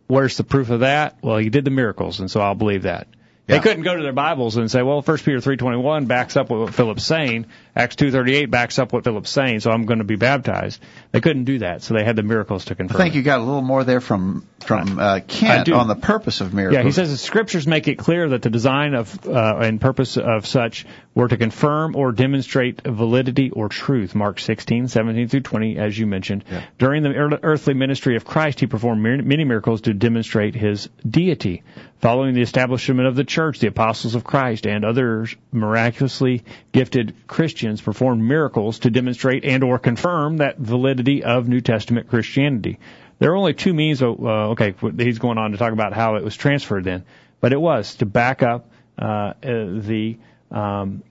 [0.07, 1.19] Where's the proof of that?
[1.23, 3.09] Well, he did the miracles, and so I'll believe that.
[3.49, 6.75] They couldn't go to their Bibles and say, well, 1 Peter 3.21 backs up what
[6.75, 7.47] Philip's saying.
[7.75, 10.83] Acts 2.38 backs up what Philip's saying, so I'm going to be baptized.
[11.13, 13.01] They couldn't do that, so they had the miracles to confirm.
[13.01, 13.19] I think it.
[13.19, 16.77] you got a little more there from from uh, Kent on the purpose of miracles.
[16.77, 20.19] Yeah, he says the scriptures make it clear that the design of uh, and purpose
[20.19, 20.85] of such
[21.15, 24.15] were to confirm or demonstrate validity or truth.
[24.15, 26.45] Mark 16, 17 through 20, as you mentioned.
[26.79, 27.11] During the
[27.43, 31.63] earthly ministry of Christ, he performed many miracles to demonstrate his deity.
[32.01, 37.81] Following the establishment of the church, the apostles of Christ and others miraculously gifted Christians
[37.81, 42.79] performed miracles to demonstrate and or confirm that validity of New Testament Christianity.
[43.19, 44.01] There are only two means.
[44.01, 47.05] Of, uh, okay, he's going on to talk about how it was transferred then,
[47.41, 50.19] but it was to back up uh, uh, the
[50.53, 51.03] um,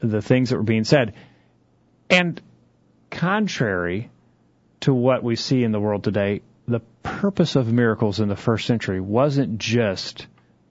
[0.00, 1.14] the things that were being said,
[2.10, 2.40] and
[3.08, 4.10] contrary
[4.80, 8.66] to what we see in the world today, the purpose of miracles in the first
[8.66, 10.26] century wasn't just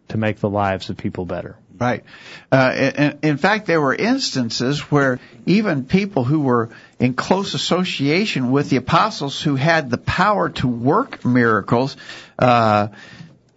[0.10, 1.58] to make the lives of people better.
[1.76, 2.04] Right.
[2.52, 8.52] Uh, in, in fact, there were instances where even people who were in close association
[8.52, 11.98] with the apostles who had the power to work miracles,
[12.38, 12.90] uh,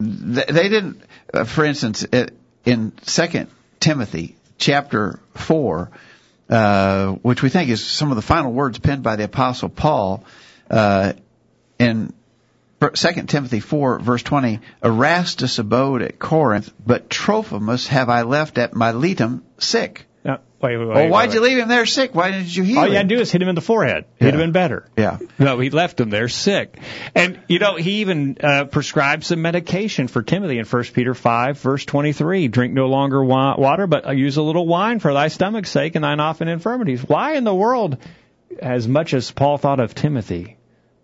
[0.01, 2.27] they didn't, uh, for instance, uh,
[2.65, 3.47] in 2
[3.81, 5.91] Timothy chapter 4,
[6.49, 10.25] uh, which we think is some of the final words penned by the apostle Paul,
[10.71, 11.13] uh,
[11.79, 12.13] in
[12.91, 18.73] 2 Timothy 4 verse 20, Erastus abode at Corinth, but Trophimus have I left at
[18.73, 20.07] Miletum sick.
[20.25, 22.13] Now, wait, wait, wait, Well, why'd you leave him there sick?
[22.13, 22.83] Why didn't you heal him?
[22.83, 24.07] All you had to do is hit him in the forehead.
[24.19, 24.89] He'd have been better.
[24.97, 25.19] Yeah.
[25.39, 26.81] No, he left him there sick.
[27.15, 31.61] And, you know, he even uh, prescribed some medication for Timothy in 1 Peter 5,
[31.61, 32.49] verse 23.
[32.49, 36.03] Drink no longer water, but uh, use a little wine for thy stomach's sake and
[36.03, 37.05] thine often infirmities.
[37.05, 37.99] Why in the world,
[38.61, 40.57] as much as Paul thought of Timothy,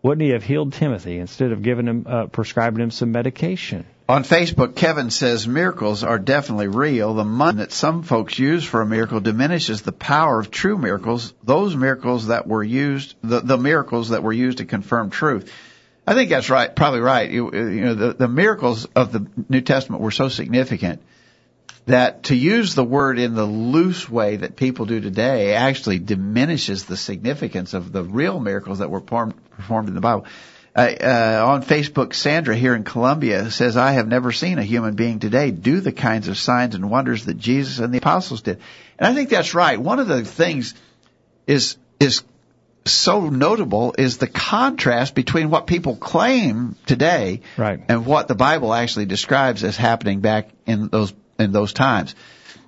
[0.02, 3.86] wouldn't he have healed Timothy instead of giving him, uh, prescribing him some medication?
[4.08, 7.14] On Facebook, Kevin says miracles are definitely real.
[7.14, 11.32] The money that some folks use for a miracle diminishes the power of true miracles.
[11.44, 15.50] Those miracles that were used, the, the miracles that were used to confirm truth.
[16.04, 17.30] I think that's right, probably right.
[17.30, 21.00] You, you know, the, the miracles of the New Testament were so significant
[21.86, 26.84] that to use the word in the loose way that people do today actually diminishes
[26.84, 30.24] the significance of the real miracles that were performed, performed in the Bible.
[30.74, 34.94] Uh, uh, on Facebook, Sandra here in Columbia says, I have never seen a human
[34.94, 38.58] being today do the kinds of signs and wonders that Jesus and the apostles did.
[38.98, 39.78] And I think that's right.
[39.78, 40.74] One of the things
[41.46, 42.22] is, is
[42.86, 47.80] so notable is the contrast between what people claim today Right.
[47.88, 52.14] and what the Bible actually describes as happening back in those in those times.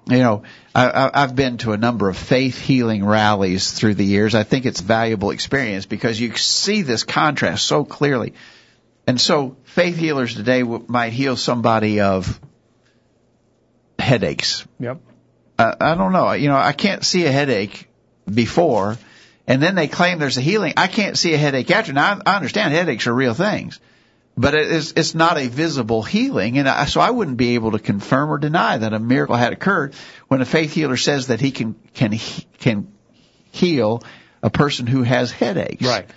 [0.06, 0.42] you know,
[0.74, 4.34] I, I, I've been to a number of faith healing rallies through the years.
[4.34, 8.34] I think it's valuable experience because you see this contrast so clearly.
[9.06, 12.40] And so faith healers today w- might heal somebody of
[13.98, 14.64] headaches.
[14.80, 15.00] Yep.
[15.58, 16.32] Uh, I don't know.
[16.32, 17.88] You know, I can't see a headache
[18.32, 18.96] before,
[19.46, 20.74] and then they claim there's a healing.
[20.76, 21.92] I can't see a headache after.
[21.92, 23.78] Now, I, I understand headaches are real things,
[24.37, 27.73] but it is, it's not a visible healing, and I, so I wouldn't be able
[27.73, 29.94] to confirm or deny that a miracle had occurred
[30.29, 32.18] when a faith healer says that he can can
[32.59, 32.92] can
[33.53, 34.03] heal
[34.42, 35.87] a person who has headaches.
[35.87, 36.09] Right.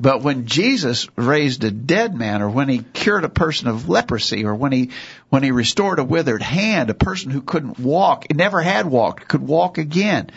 [0.00, 4.44] But when Jesus raised a dead man, or when he cured a person of leprosy,
[4.44, 4.90] or when he
[5.28, 9.42] when he restored a withered hand, a person who couldn't walk, never had walked, could
[9.42, 10.30] walk again.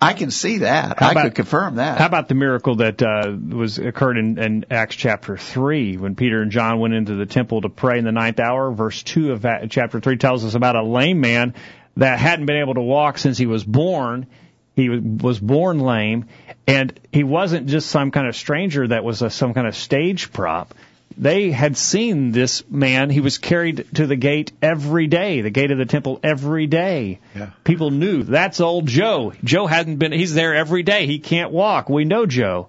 [0.00, 0.98] I can see that.
[0.98, 1.98] How I about- could confirm that.
[1.98, 6.42] How about the miracle that uh, was occurred in, in Acts chapter three when Peter
[6.42, 8.72] and John went into the temple to pray in the ninth hour?
[8.72, 11.54] Verse two of that, chapter three tells us about a lame man
[11.96, 14.26] that hadn't been able to walk since he was born.
[14.74, 16.26] He was born lame,
[16.66, 20.32] and he wasn't just some kind of stranger that was a, some kind of stage
[20.32, 20.74] prop.
[21.16, 23.10] They had seen this man.
[23.10, 27.20] He was carried to the gate every day, the gate of the temple every day.
[27.34, 27.50] Yeah.
[27.64, 29.32] People knew that's old Joe.
[29.44, 31.06] Joe hadn't been, he's there every day.
[31.06, 31.88] He can't walk.
[31.88, 32.68] We know Joe.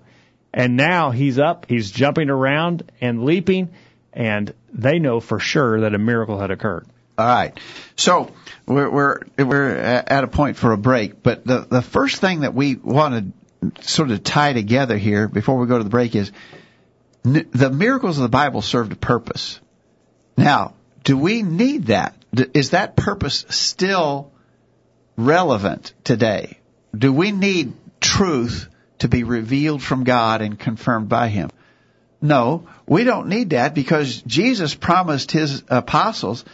[0.53, 3.69] And now he's up, he's jumping around and leaping,
[4.13, 6.85] and they know for sure that a miracle had occurred.
[7.17, 7.59] All right.
[7.95, 8.31] So
[8.67, 12.53] we're we're we're at a point for a break, but the the first thing that
[12.53, 13.33] we want
[13.71, 16.31] to sort of tie together here before we go to the break is
[17.23, 19.59] the miracles of the Bible served a purpose.
[20.37, 22.15] Now, do we need that?
[22.53, 24.31] Is that purpose still
[25.15, 26.57] relevant today?
[26.95, 28.67] Do we need truth
[28.99, 31.49] to be revealed from God and confirmed by Him?
[32.21, 36.45] No, we don't need that because Jesus promised His apostles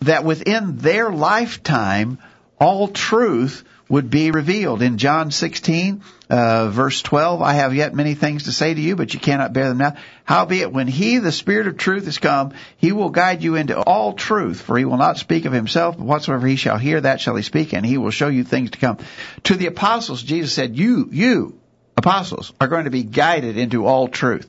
[0.00, 2.18] that within their lifetime,
[2.58, 4.82] all truth would be revealed.
[4.82, 8.96] In John 16, uh, verse 12, I have yet many things to say to you,
[8.96, 9.96] but you cannot bear them now.
[10.24, 14.12] Howbeit, when He, the Spirit of truth, is come, He will guide you into all
[14.12, 17.36] truth, for He will not speak of Himself, but whatsoever He shall hear, that shall
[17.36, 18.98] He speak, and He will show you things to come.
[19.44, 21.58] To the apostles, Jesus said, you, you,
[21.96, 24.48] apostles, are going to be guided into all truth.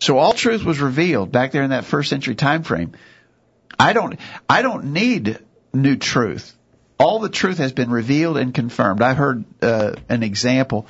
[0.00, 2.92] So all truth was revealed back there in that first century time frame.
[3.78, 5.38] I don't I don't need
[5.72, 6.54] new truth.
[6.98, 9.02] All the truth has been revealed and confirmed.
[9.02, 10.86] I heard uh, an example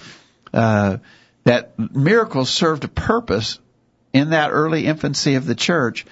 [0.53, 0.99] uh,
[1.45, 3.59] that miracles served a purpose
[4.13, 6.07] in that early infancy of the church.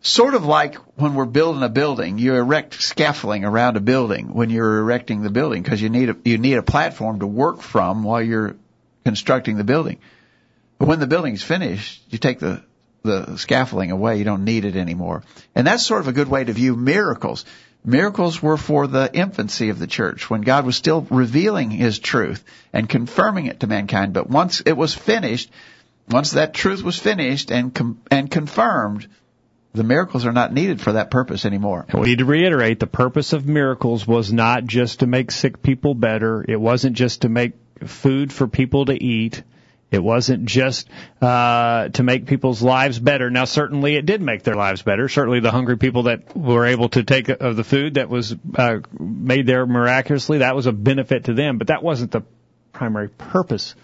[0.00, 4.50] Sort of like when we're building a building, you erect scaffolding around a building when
[4.50, 8.04] you're erecting the building because you need a, you need a platform to work from
[8.04, 8.54] while you're
[9.04, 9.98] constructing the building.
[10.78, 12.62] But when the building's finished, you take the
[13.02, 14.18] the scaffolding away.
[14.18, 15.22] You don't need it anymore.
[15.54, 17.44] And that's sort of a good way to view miracles.
[17.86, 22.44] Miracles were for the infancy of the church when God was still revealing His truth
[22.72, 24.12] and confirming it to mankind.
[24.12, 25.50] But once it was finished,
[26.10, 29.06] once that truth was finished and com- and confirmed,
[29.72, 31.86] the miracles are not needed for that purpose anymore.
[31.94, 35.94] We need to reiterate the purpose of miracles was not just to make sick people
[35.94, 36.44] better.
[36.46, 37.52] It wasn't just to make
[37.84, 39.42] food for people to eat.
[39.90, 40.88] It wasn't just
[41.22, 43.30] uh, to make people's lives better.
[43.30, 45.08] Now, certainly, it did make their lives better.
[45.08, 48.78] Certainly, the hungry people that were able to take of the food that was uh,
[48.98, 51.58] made there miraculously, that was a benefit to them.
[51.58, 52.22] But that wasn't the
[52.72, 53.76] primary purpose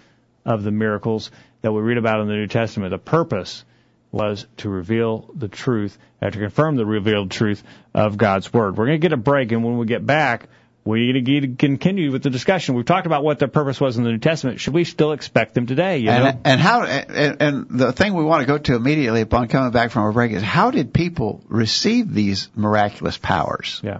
[0.45, 1.31] of the miracles
[1.62, 2.91] that we read about in the New Testament.
[2.91, 3.65] The purpose
[4.11, 7.62] was to reveal the truth and to confirm the revealed truth
[7.95, 8.77] of God's Word.
[8.77, 10.49] We're going to get a break, and when we get back,
[10.85, 12.75] we're going to continue with the discussion.
[12.75, 14.59] We've talked about what their purpose was in the New Testament.
[14.59, 15.99] Should we still expect them today?
[15.99, 16.27] You know?
[16.27, 19.71] And, and how and, and the thing we want to go to immediately upon coming
[19.71, 23.81] back from our break is how did people receive these miraculous powers?
[23.85, 23.99] Yeah.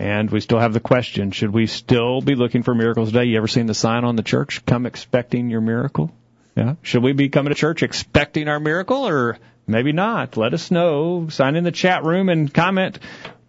[0.00, 3.24] And we still have the question, should we still be looking for miracles today?
[3.24, 6.12] You ever seen the sign on the church, come expecting your miracle?
[6.56, 6.74] Yeah.
[6.82, 10.36] Should we be coming to church expecting our miracle or maybe not?
[10.36, 11.28] Let us know.
[11.30, 12.98] Sign in the chat room and comment.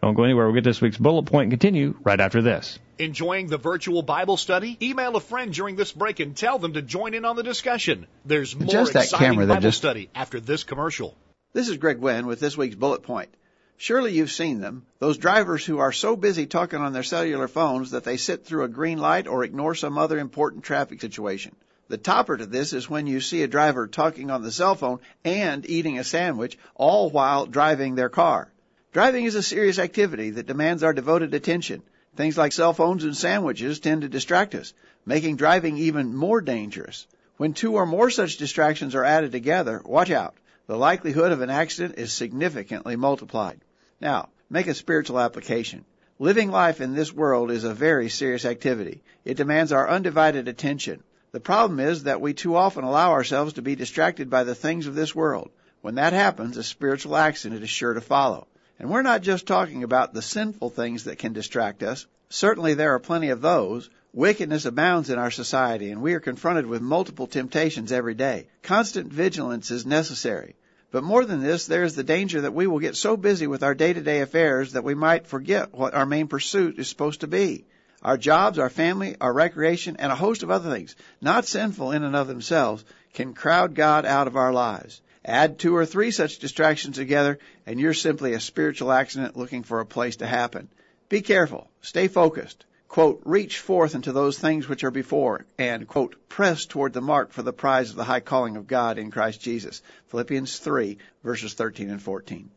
[0.02, 0.46] Don't go anywhere.
[0.46, 2.80] We'll get this week's bullet point and continue right after this.
[2.98, 4.78] Enjoying the virtual Bible study?
[4.82, 8.08] Email a friend during this break and tell them to join in on the discussion.
[8.26, 11.16] There's more Just that exciting camera Bible just- study after this commercial.
[11.54, 13.30] This is Greg Gwin with this week's bullet point.
[13.78, 14.86] Surely you've seen them.
[15.00, 18.64] Those drivers who are so busy talking on their cellular phones that they sit through
[18.66, 21.56] a green light or ignore some other important traffic situation.
[21.88, 25.00] The topper to this is when you see a driver talking on the cell phone
[25.26, 28.52] and eating a sandwich, all while driving their car.
[28.92, 31.84] Driving is a serious activity that demands our devoted attention.
[32.16, 34.74] Things like cell phones and sandwiches tend to distract us,
[35.06, 37.06] making driving even more dangerous.
[37.38, 40.34] When two or more such distractions are added together, watch out.
[40.66, 43.62] The likelihood of an accident is significantly multiplied.
[44.02, 45.86] Now, make a spiritual application.
[46.18, 49.04] Living life in this world is a very serious activity.
[49.24, 51.04] It demands our undivided attention.
[51.32, 54.88] The problem is that we too often allow ourselves to be distracted by the things
[54.88, 55.52] of this world.
[55.82, 58.48] When that happens, a spiritual accident is sure to follow.
[58.80, 62.08] And we're not just talking about the sinful things that can distract us.
[62.30, 63.90] Certainly there are plenty of those.
[64.14, 68.48] Wickedness abounds in our society, and we are confronted with multiple temptations every day.
[68.64, 70.56] Constant vigilance is necessary.
[70.92, 73.64] But more than this, there is the danger that we will get so busy with
[73.64, 77.66] our day-to-day affairs that we might forget what our main pursuit is supposed to be.
[78.02, 82.04] Our jobs, our family, our recreation, and a host of other things, not sinful in
[82.04, 85.02] and of themselves, can crowd God out of our lives.
[85.26, 89.80] Add two or three such distractions together, and you're simply a spiritual accident looking for
[89.80, 90.70] a place to happen.
[91.10, 91.70] Be careful.
[91.82, 92.66] Stay focused.
[92.88, 97.32] Quote, reach forth into those things which are before, and, quote, press toward the mark
[97.32, 99.84] for the prize of the high calling of God in Christ Jesus.
[100.08, 102.50] Philippians 3, verses 13 and 14.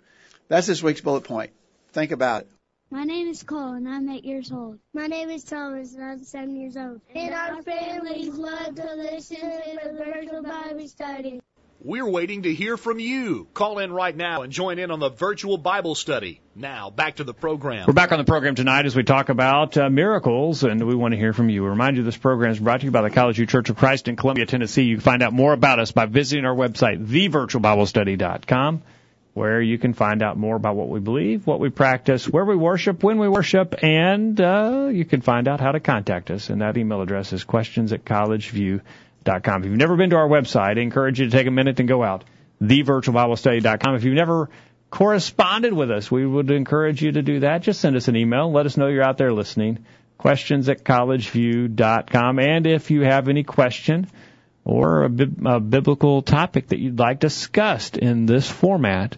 [0.49, 1.51] That's this week's bullet point.
[1.93, 2.49] Think about it.
[2.91, 4.79] My name is Cole, and I'm eight years old.
[4.93, 7.01] My name is Thomas, and I'm seven years old.
[7.15, 11.41] And our families love to listen to the virtual Bible study.
[11.85, 13.49] We're waiting to hear from you.
[13.55, 16.41] Call in right now and join in on the virtual Bible study.
[16.55, 17.89] Now, back to the program.
[17.89, 21.11] We're back on the program tonight as we talk about uh, miracles, and we want
[21.11, 21.65] to hear from you.
[21.65, 23.77] We remind you this program is brought to you by the College View Church of
[23.77, 24.85] Christ in Columbia, Tennessee.
[24.85, 28.83] You can find out more about us by visiting our website, thevirtualbiblestudy.com,
[29.35, 32.55] where you can find out more about what we believe, what we practice, where we
[32.55, 36.49] worship, when we worship, and uh, you can find out how to contact us.
[36.49, 38.83] And that email address is questions at collegeview.com
[39.25, 39.63] com.
[39.63, 41.89] If you've never been to our website, I encourage you to take a minute and
[41.89, 42.25] go out.
[42.63, 43.95] TheVirtualBibleStudy.com.
[43.97, 44.51] If you've never
[44.91, 47.63] corresponded with us, we would encourage you to do that.
[47.63, 48.53] Just send us an email.
[48.53, 49.85] Let us know you're out there listening.
[50.19, 52.39] Questions at collegeview.com.
[52.39, 54.09] And if you have any question
[54.65, 55.11] or a,
[55.47, 59.17] a biblical topic that you'd like discussed in this format,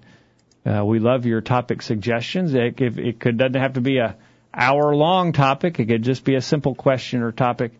[0.64, 2.54] uh, we love your topic suggestions.
[2.54, 4.16] It, it could, doesn't have to be a
[4.54, 5.78] hour long topic.
[5.78, 7.72] It could just be a simple question or topic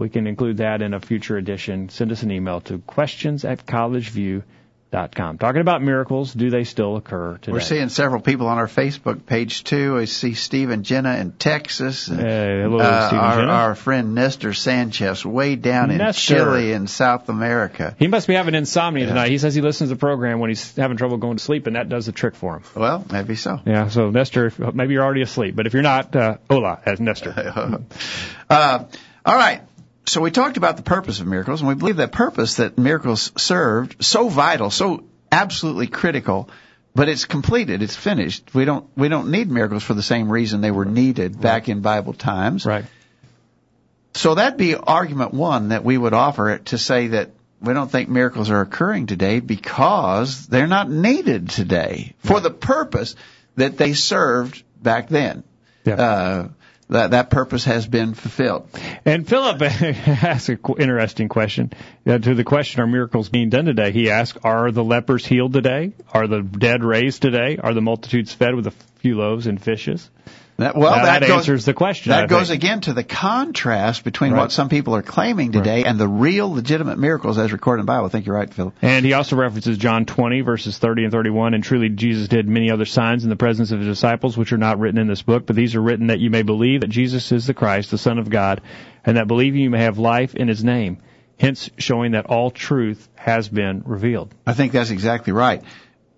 [0.00, 1.88] we can include that in a future edition.
[1.90, 5.38] Send us an email to questions at collegeview.com.
[5.38, 7.52] Talking about miracles, do they still occur today?
[7.52, 9.96] We're seeing several people on our Facebook page too.
[9.96, 12.08] I see Steve and Jenna in Texas.
[12.08, 13.52] And, hey, hello, uh, Steve our, Jenna.
[13.52, 16.34] our friend Nestor Sanchez way down in Nestor.
[16.34, 17.94] Chile in South America.
[18.00, 19.10] He must be having insomnia Yeah.
[19.10, 19.30] tonight.
[19.30, 21.76] He says he listens to the program when he's having trouble going to sleep, and
[21.76, 22.62] that does the trick for him.
[22.74, 23.60] Well, maybe so.
[23.64, 27.32] Yeah, so Nestor, maybe you're already asleep, but if you're not, uh, hola, as Nestor.
[28.50, 28.86] Uh,
[29.24, 29.60] all right.
[30.10, 33.30] So we talked about the purpose of miracles, and we believe that purpose that miracles
[33.36, 36.50] served so vital, so absolutely critical,
[36.96, 38.52] but it's completed, it's finished.
[38.52, 41.80] We don't we don't need miracles for the same reason they were needed back in
[41.80, 42.66] Bible times.
[42.66, 42.86] Right.
[44.14, 47.30] So that'd be argument one that we would offer it to say that
[47.60, 53.14] we don't think miracles are occurring today because they're not needed today for the purpose
[53.54, 55.44] that they served back then.
[55.84, 55.94] Yeah.
[55.94, 56.48] Uh,
[56.90, 58.68] that that purpose has been fulfilled.
[59.04, 61.72] And Philip asked an interesting question.
[62.06, 63.92] Uh, to the question, are miracles being done today?
[63.92, 65.92] He asked, are the lepers healed today?
[66.12, 67.58] Are the dead raised today?
[67.62, 70.10] Are the multitudes fed with a few loaves and fishes?
[70.60, 72.62] That, well, Now, that, that goes, answers the question, I That goes think.
[72.62, 74.40] again to the contrast between Right.
[74.40, 77.90] what some people are claiming today and the real legitimate miracles as recorded in the
[77.92, 78.06] Bible.
[78.06, 78.74] I think you're right, Philip.
[78.82, 81.54] And he also references John 20 verses 30 and 31.
[81.54, 84.58] And truly Jesus did many other signs in the presence of his disciples, which are
[84.58, 87.32] not written in this book, but these are written that you may believe that Jesus
[87.32, 88.60] is the Christ, the Son of God,
[89.04, 90.98] and that believing you may have life in his name.
[91.38, 94.34] Hence showing that all truth has been revealed.
[94.46, 95.62] I think that's exactly right.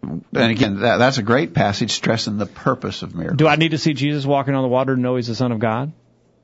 [0.03, 3.39] And again, that, that's a great passage stressing the purpose of miracles.
[3.39, 5.53] Do I need to see Jesus walking on the water to know he's the Son
[5.53, 5.93] of God?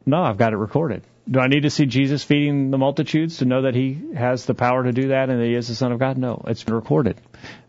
[0.07, 1.03] No, I've got it recorded.
[1.31, 4.55] Do I need to see Jesus feeding the multitudes to know that he has the
[4.55, 6.17] power to do that and that he is the Son of God?
[6.17, 7.21] No, it's been recorded.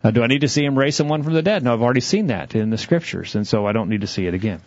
[0.02, 1.62] Uh, do I need to see him raise someone from the dead?
[1.62, 4.26] No, I've already seen that in the scriptures, and so I don't need to see
[4.26, 4.62] it again.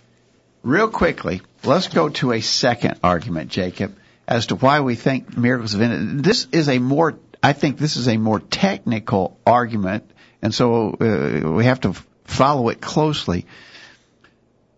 [0.62, 3.98] Real quickly, let's go to a second argument, Jacob,
[4.28, 6.22] as to why we think miracles have been.
[6.22, 10.10] This is a more, I think this is a more technical argument,
[10.44, 11.94] and so uh, we have to
[12.26, 13.48] follow it closely.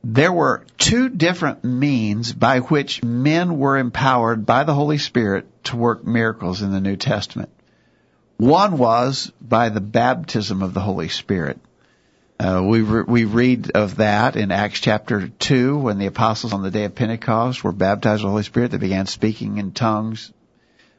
[0.04, 5.76] There were two different means by which men were empowered by the Holy Spirit to
[5.76, 7.50] work miracles in the New Testament.
[8.38, 11.60] One was by the baptism of the Holy Spirit.
[12.40, 16.62] Uh, we re- we read of that in Acts chapter two when the apostles on
[16.62, 18.72] the day of Pentecost were baptized with the Holy Spirit.
[18.72, 20.32] They began speaking in tongues.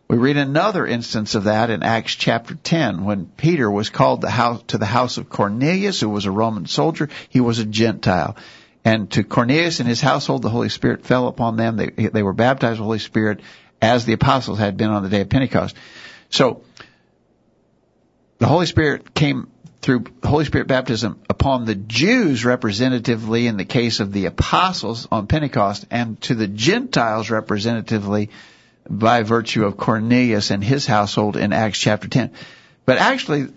[0.09, 4.31] We read another instance of that in Acts chapter 10 when Peter was called the
[4.31, 7.09] house, to the house of Cornelius, who was a Roman soldier.
[7.29, 8.37] He was a Gentile.
[8.85, 11.77] And to Cornelius and his household, the Holy Spirit fell upon them.
[11.77, 13.41] They, they were baptized with the Holy Spirit
[13.83, 15.75] as the apostles had been on the day of Pentecost.
[16.31, 16.63] So,
[18.39, 19.49] the Holy Spirit came
[19.83, 25.27] through Holy Spirit baptism upon the Jews representatively in the case of the apostles on
[25.27, 28.31] Pentecost and to the Gentiles representatively
[28.89, 32.33] by virtue of Cornelius and his household in Acts chapter 10.
[32.85, 33.49] But actually,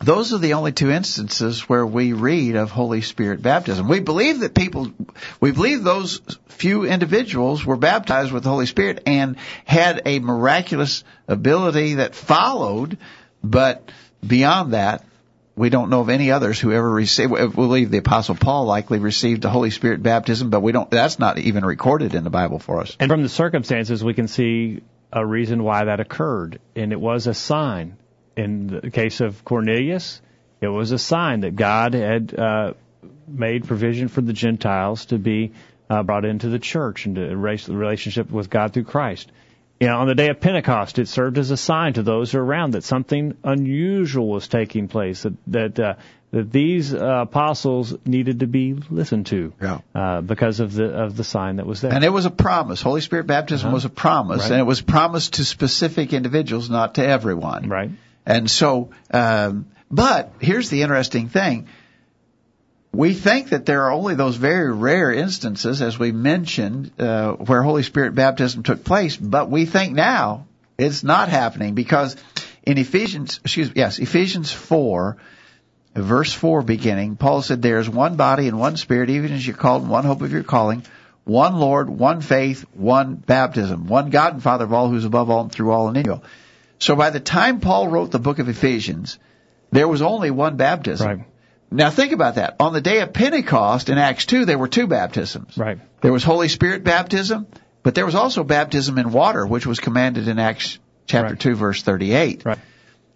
[0.00, 3.88] those are the only two instances where we read of Holy Spirit baptism.
[3.88, 4.92] We believe that people,
[5.40, 11.02] we believe those few individuals were baptized with the Holy Spirit and had a miraculous
[11.26, 12.98] ability that followed,
[13.42, 13.90] but
[14.24, 15.04] beyond that,
[15.58, 17.32] we don't know of any others who ever received.
[17.32, 20.90] We believe the Apostle Paul likely received the Holy Spirit baptism, but we don't.
[20.90, 22.96] That's not even recorded in the Bible for us.
[23.00, 24.82] And from the circumstances, we can see
[25.12, 27.96] a reason why that occurred, and it was a sign.
[28.36, 30.22] In the case of Cornelius,
[30.60, 32.74] it was a sign that God had uh,
[33.26, 35.52] made provision for the Gentiles to be
[35.90, 39.32] uh, brought into the church and to erase the relationship with God through Christ.
[39.80, 42.72] You know, on the day of Pentecost, it served as a sign to those around
[42.72, 45.94] that something unusual was taking place, that that, uh,
[46.32, 49.78] that these uh, apostles needed to be listened to Yeah.
[49.94, 51.92] uh, because of the of the sign that was there.
[51.92, 52.82] And it was a promise.
[52.82, 53.74] Holy Spirit baptism Uh-huh.
[53.74, 54.50] was a promise, Right.
[54.50, 57.68] and it was promised to specific individuals, not to everyone.
[57.68, 57.90] right.
[58.26, 61.68] And so, um, but here's the interesting thing.
[62.98, 67.62] We think that there are only those very rare instances, as we mentioned, uh, where
[67.62, 72.16] Holy Spirit baptism took place, but we think now it's not happening because
[72.64, 75.16] in Ephesians, excuse me, yes, Ephesians 4,
[75.94, 79.54] verse 4 beginning, Paul said, There is one body and one spirit, even as you're
[79.54, 80.82] called in one hope of your calling,
[81.22, 85.42] one Lord, one faith, one baptism, one God and Father of all who's above all
[85.42, 86.20] and through all and in you.
[86.80, 89.20] So by the time Paul wrote the book of Ephesians,
[89.70, 91.06] there was only one baptism.
[91.06, 91.26] Right.
[91.70, 92.56] Now think about that.
[92.60, 95.56] On the day of Pentecost in Acts 2, there were two baptisms.
[95.56, 95.78] Right.
[96.00, 97.46] There was Holy Spirit baptism,
[97.82, 101.40] but there was also baptism in water, which was commanded in Acts chapter Right.
[101.40, 102.44] 2 verse 38.
[102.44, 102.58] Right.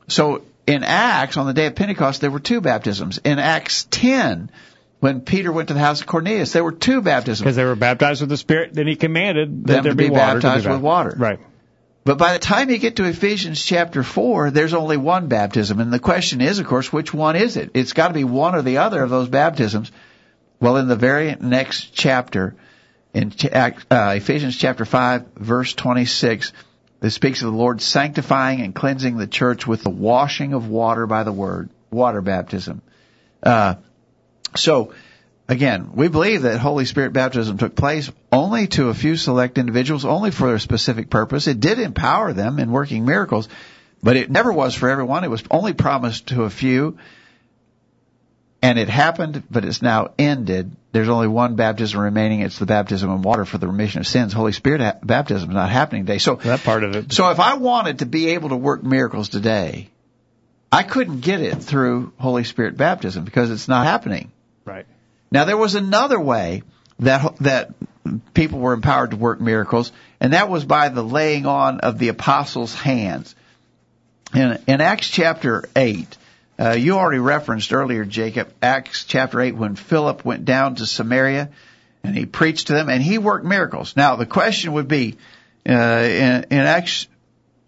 [0.08, 3.18] So in Acts, on the day of Pentecost, there were two baptisms.
[3.24, 4.50] In Acts 10,
[5.00, 7.40] when Peter went to the house of Cornelius, there were two baptisms.
[7.40, 10.08] Because they were baptized with the Spirit, then he commanded that Them there to be,
[10.08, 11.14] be baptized be with water.
[11.16, 11.40] Right.
[12.04, 15.78] But by the time you get to Ephesians chapter 4, there's only one baptism.
[15.78, 17.70] And the question is, of course, which one is it?
[17.74, 19.92] It's got to be one or the other of those baptisms.
[20.58, 22.56] Well, in the very next chapter,
[23.14, 26.52] in uh, Ephesians chapter 5, verse 26,
[27.02, 31.06] it speaks of the Lord sanctifying and cleansing the church with the washing of water
[31.06, 32.82] by the word, water baptism.
[33.42, 33.76] Uh,
[34.56, 34.92] so,
[35.52, 40.04] again, we believe that Holy Spirit baptism took place only to a few select individuals,
[40.04, 41.46] only for a specific purpose.
[41.46, 43.48] It did empower them in working miracles,
[44.02, 45.24] but it never was for everyone.
[45.24, 46.98] It was only promised to a few.
[48.64, 50.76] And it happened, but it's now ended.
[50.92, 52.40] There's only one baptism remaining.
[52.40, 54.32] It's the baptism in water for the remission of sins.
[54.32, 56.18] Holy Spirit ha- baptism is not happening today.
[56.18, 57.12] So That part of it.
[57.12, 59.90] so if I wanted to be able to work miracles today,
[60.70, 64.30] I couldn't get it through Holy Spirit baptism because it's not happening.
[64.64, 64.86] Right.
[65.32, 66.62] Now there was another way
[66.98, 67.70] that that
[68.34, 72.08] people were empowered to work miracles, and that was by the laying on of the
[72.08, 73.34] apostles' hands.
[74.34, 76.16] In, in Acts chapter eight,
[76.58, 81.50] uh, you already referenced earlier, Jacob, Acts chapter eight, when Philip went down to Samaria
[82.04, 83.96] and he preached to them and he worked miracles.
[83.96, 85.16] Now the question would be,
[85.66, 87.06] uh, in, in Acts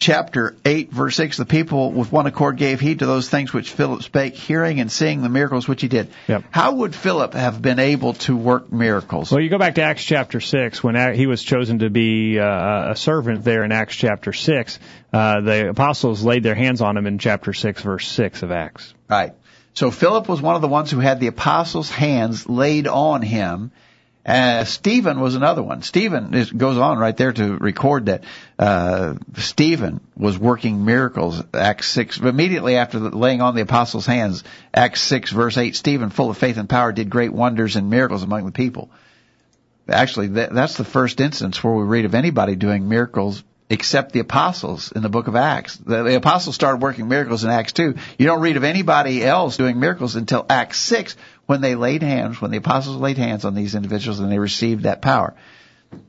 [0.04, 3.70] chapter 8 verse 6 the people with one accord gave heed to those things which
[3.70, 6.44] Philip spake hearing and seeing the miracles which he did Yep.
[6.50, 10.04] how would Philip have been able to work miracles Well, you go back to Acts
[10.04, 14.34] chapter 6, when he was chosen to be uh, a servant there in Acts chapter
[14.34, 14.78] 6.
[15.10, 18.92] Uh, the apostles laid their hands on him in chapter 6, verse 6 of Acts.
[19.08, 19.32] right
[19.72, 23.72] so Philip was one of the ones who had the apostles hands laid on him
[24.26, 25.82] uh, Stephen was another one.
[25.82, 28.24] Stephen is, goes on right there to record that
[28.58, 31.42] uh, Stephen was working miracles.
[31.52, 34.42] Acts six immediately after the laying on the apostles' hands.
[34.72, 35.76] Acts six verse eight.
[35.76, 38.90] Stephen, full of faith and power, did great wonders and miracles among the people.
[39.88, 44.20] Actually, that, that's the first instance where we read of anybody doing miracles except the
[44.20, 45.76] apostles in the book of Acts.
[45.76, 47.94] The, the apostles started working miracles in Acts 2.
[48.18, 51.16] You don't read of anybody else doing miracles until Acts 6
[51.46, 54.84] when they laid hands, when the apostles laid hands on these individuals and they received
[54.84, 55.34] that power.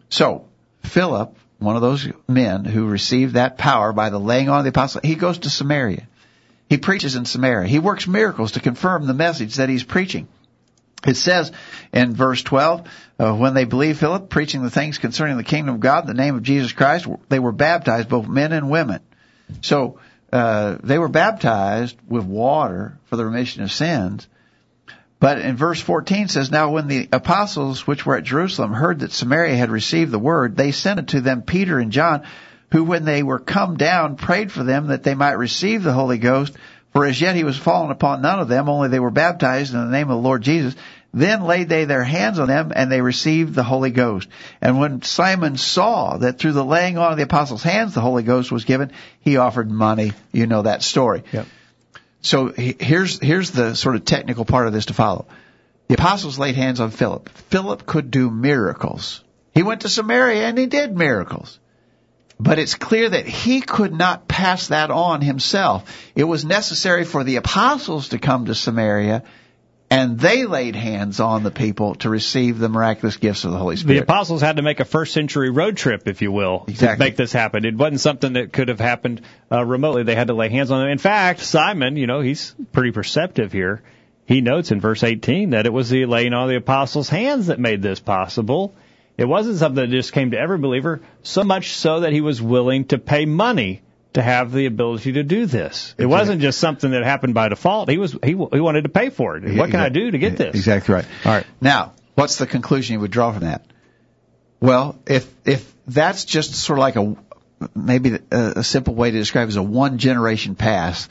[0.10, 0.46] So,
[0.84, 4.70] Philip, one of those men who received that power by the laying on of the
[4.70, 6.08] apostles, he goes to Samaria.
[6.70, 7.68] He preaches in Samaria.
[7.68, 10.28] He works miracles to confirm the message that he's preaching.
[11.06, 11.52] It says
[11.94, 12.88] in verse 12,
[13.20, 16.36] uh, when they believed Philip preaching the things concerning the kingdom of God, the name
[16.36, 19.02] of Jesus Christ, they were baptized, both men and women.
[19.62, 20.00] So
[20.34, 24.28] uh, they were baptized with water for the remission of sins.
[25.20, 29.12] But in verse 14 says, Now when the apostles which were at Jerusalem heard that
[29.12, 32.24] Samaria had received the word, they sent unto them Peter and John,
[32.72, 36.18] who when they were come down prayed for them that they might receive the Holy
[36.18, 36.56] Ghost,
[36.92, 39.80] For as yet he was fallen upon none of them, only they were baptized in
[39.80, 40.76] the name of the Lord Jesus.
[41.14, 44.28] Then laid they their hands on them, and they received the Holy Ghost.
[44.62, 48.24] And when Simon saw that through the laying on of the apostles' hands the Holy
[48.24, 48.92] Ghost was given,
[49.22, 50.12] he offered money.
[50.34, 51.24] You know that story.
[51.32, 51.48] Yep.
[52.26, 55.28] So here's here's the sort of technical part of this to follow.
[55.88, 57.30] The apostles laid hands on Philip.
[57.30, 59.24] Philip could do miracles.
[59.54, 61.60] He went to Samaria and he did miracles.
[62.40, 65.84] But it's clear that he could not pass that on himself.
[66.16, 69.24] It was necessary for the apostles to come to Samaria
[69.90, 73.76] and they laid hands on the people to receive the miraculous gifts of the Holy
[73.76, 74.00] Spirit.
[74.00, 76.96] The apostles had to make a first century road trip, if you will, Exactly.
[76.96, 77.66] to make this happen.
[77.66, 79.22] It wasn't something that could have happened
[79.52, 80.04] uh, remotely.
[80.04, 80.90] They had to lay hands on them.
[80.90, 83.84] In fact, Simon, you know, he's pretty perceptive here.
[84.26, 87.48] He notes in verse 18 that it was the laying on of the apostles' hands
[87.48, 88.74] that made this possible.
[89.18, 92.42] It wasn't something that just came to every believer, so much so that he was
[92.42, 93.82] willing to pay money
[94.16, 95.94] to have the ability to do this.
[95.98, 97.90] It wasn't just something that happened by default.
[97.90, 99.56] He was he, he wanted to pay for it.
[99.56, 100.56] What can I do to get this?
[100.56, 101.06] Exactly right.
[101.24, 101.46] All right.
[101.62, 103.66] Now, what's the conclusion you would draw from that?
[104.60, 107.16] Well, if if that's just sort of like a
[107.76, 111.08] maybe a, a simple way to describe it is a one generation pass,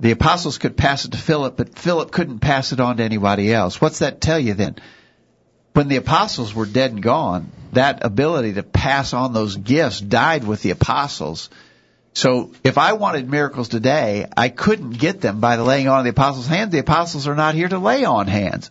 [0.00, 3.52] the apostles could pass it to Philip, but Philip couldn't pass it on to anybody
[3.52, 3.80] else.
[3.80, 4.76] What's that tell you then?
[5.72, 10.44] When the apostles were dead and gone, that ability to pass on those gifts died
[10.44, 11.48] with the apostles.
[12.12, 16.04] So if I wanted miracles today, I couldn't get them by the laying on of
[16.04, 16.72] the apostles' hands.
[16.72, 18.70] The apostles are not here to lay on hands.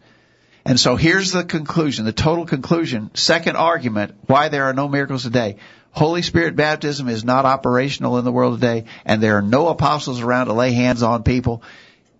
[0.65, 5.23] And so here's the conclusion, the total conclusion, second argument, why there are no miracles
[5.23, 5.55] today.
[5.91, 10.21] Holy Spirit baptism is not operational in the world today, and there are no apostles
[10.21, 11.63] around to lay hands on people.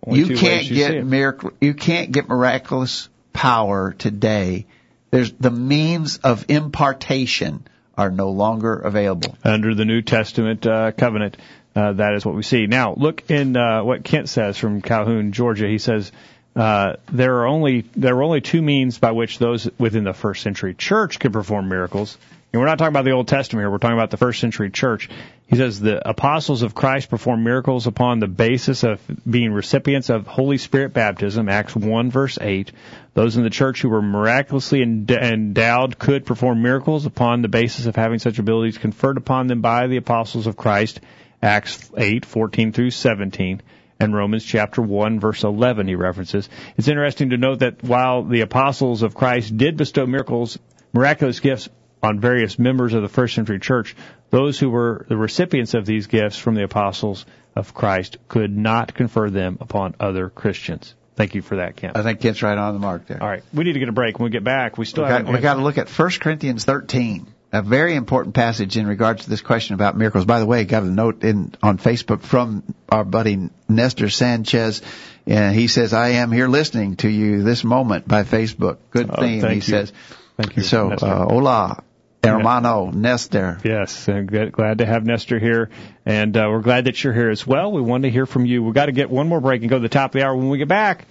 [0.04, 4.66] Only you can't you get miracle, you can't get miraculous power today.
[5.10, 7.66] There's the means of impartation
[7.96, 9.36] are no longer available.
[9.44, 11.36] under the New Testament uh, covenant.
[11.74, 12.66] Uh, that is what we see.
[12.66, 15.68] Now, look in uh, what Kent says from Calhoun, Georgia.
[15.68, 16.10] He says
[16.56, 20.42] uh, there are only there are only two means by which those within the first
[20.42, 22.18] century church could perform miracles.
[22.52, 23.70] And we're not talking about the Old Testament here.
[23.70, 25.08] We're talking about the first century church.
[25.50, 30.28] He says the apostles of Christ performed miracles upon the basis of being recipients of
[30.28, 32.70] Holy Spirit baptism, Acts 1 verse 8.
[33.14, 37.96] Those in the church who were miraculously endowed could perform miracles upon the basis of
[37.96, 41.00] having such abilities conferred upon them by the apostles of Christ,
[41.42, 43.60] Acts 8, 14 through 17
[43.98, 46.48] and Romans chapter 1 verse 11 he references.
[46.76, 50.60] It's interesting to note that while the apostles of Christ did bestow miracles,
[50.92, 51.68] miraculous gifts
[52.02, 53.94] on various members of the first century church,
[54.30, 57.26] those who were the recipients of these gifts from the apostles
[57.56, 60.94] of Christ could not confer them upon other Christians.
[61.16, 61.96] Thank you for that, Kent.
[61.96, 63.22] I think Kent's right on the mark there.
[63.22, 64.18] All right, we need to get a break.
[64.18, 66.64] When we get back, we still we got, we got to look at 1 Corinthians
[66.64, 70.24] 13, a very important passage in regards to this question about miracles.
[70.24, 74.80] By the way, got a note in on Facebook from our buddy Nestor Sanchez.
[75.26, 78.78] And he says, I am here listening to you this moment by Facebook.
[78.90, 79.60] Good Oh, thing, he you.
[79.60, 79.92] says.
[80.38, 81.82] Thank you, So, uh, hola,
[82.22, 83.58] hermano Nestor.
[83.64, 85.70] Yes, uh, good, glad to have Nestor here,
[86.04, 87.72] and uh, we're glad that you're here as well.
[87.72, 88.62] We want to hear from you.
[88.62, 90.34] We've got to get one more break and go to the top of the hour.
[90.36, 91.06] When we get back,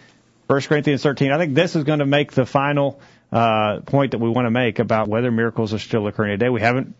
[0.47, 2.99] 1 Corinthians 13, I think this is going to make the final
[3.31, 6.49] uh, point that we want to make about whether miracles are still occurring today.
[6.49, 6.95] We haven't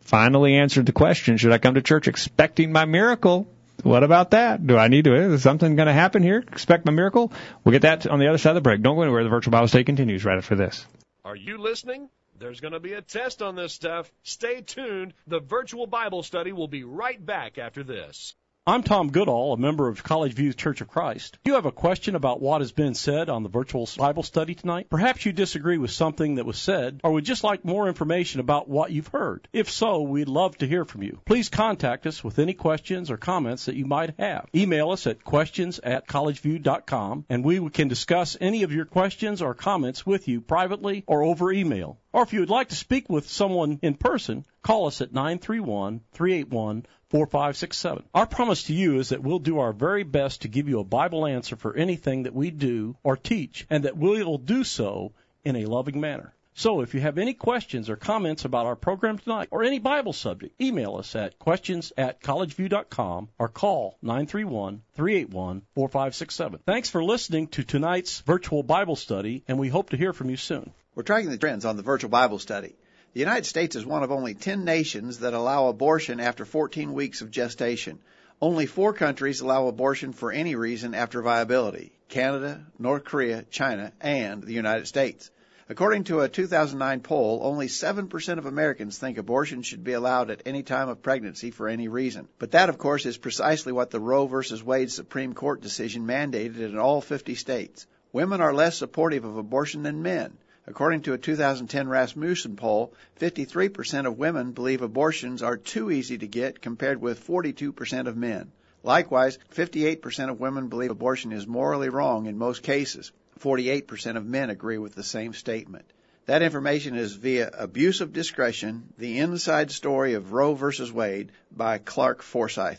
[0.00, 3.48] finally answered the question, should I come to church expecting my miracle?
[3.82, 4.64] What about that?
[4.66, 5.14] Do I need to?
[5.14, 6.38] Is something going to happen here?
[6.38, 7.32] Expect my miracle?
[7.64, 8.82] We'll get that on the other side of the break.
[8.82, 9.24] Don't go anywhere.
[9.24, 10.86] The virtual Bible study continues right after this.
[11.24, 12.08] Are you listening?
[12.38, 14.10] There's going to be a test on this stuff.
[14.22, 15.14] Stay tuned.
[15.26, 18.34] The virtual Bible study will be right back after this.
[18.64, 21.36] I'm Tom Goodall, a member of College View Church of Christ.
[21.42, 24.54] Do you have a question about what has been said on the virtual Bible study
[24.54, 24.86] tonight?
[24.88, 28.68] Perhaps you disagree with something that was said, or would just like more information about
[28.68, 29.48] what you've heard.
[29.52, 31.20] If so, we'd love to hear from you.
[31.24, 34.46] Please contact us with any questions or comments that you might have.
[34.54, 39.54] Email us at questions at collegeview.com, and we can discuss any of your questions or
[39.54, 41.98] comments with you privately or over email.
[42.12, 46.02] Or if you would like to speak with someone in person, call us at 931
[46.12, 48.04] 381 4567.
[48.14, 50.84] Our promise to you is that we'll do our very best to give you a
[50.84, 55.12] Bible answer for anything that we do or teach, and that we will do so
[55.44, 56.34] in a loving manner.
[56.54, 60.12] So if you have any questions or comments about our program tonight or any Bible
[60.12, 66.60] subject, email us at questions at collegeview.com or call 931-381-4567.
[66.66, 70.36] Thanks for listening to tonight's virtual Bible study, and we hope to hear from you
[70.36, 70.74] soon.
[70.94, 72.74] We're tracking the trends on the virtual Bible study.
[73.14, 77.22] The United States is one of only 10 nations that allow abortion after 14 weeks
[77.22, 77.98] of gestation.
[78.42, 84.42] Only four countries allow abortion for any reason after viability Canada, North Korea, China, and
[84.42, 85.30] the United States.
[85.70, 90.42] According to a 2009 poll, only 7% of Americans think abortion should be allowed at
[90.44, 92.28] any time of pregnancy for any reason.
[92.38, 94.62] But that, of course, is precisely what the Roe v.
[94.62, 97.86] Wade Supreme Court decision mandated in all 50 states.
[98.12, 100.36] Women are less supportive of abortion than men.
[100.64, 106.26] According to a 2010 Rasmussen poll, 53% of women believe abortions are too easy to
[106.28, 108.52] get compared with 42% of men.
[108.84, 113.10] Likewise, 58% of women believe abortion is morally wrong in most cases.
[113.40, 115.84] 48% of men agree with the same statement.
[116.26, 120.92] That information is via Abuse of Discretion, the inside story of Roe v.
[120.92, 122.78] Wade by Clarke Forsythe.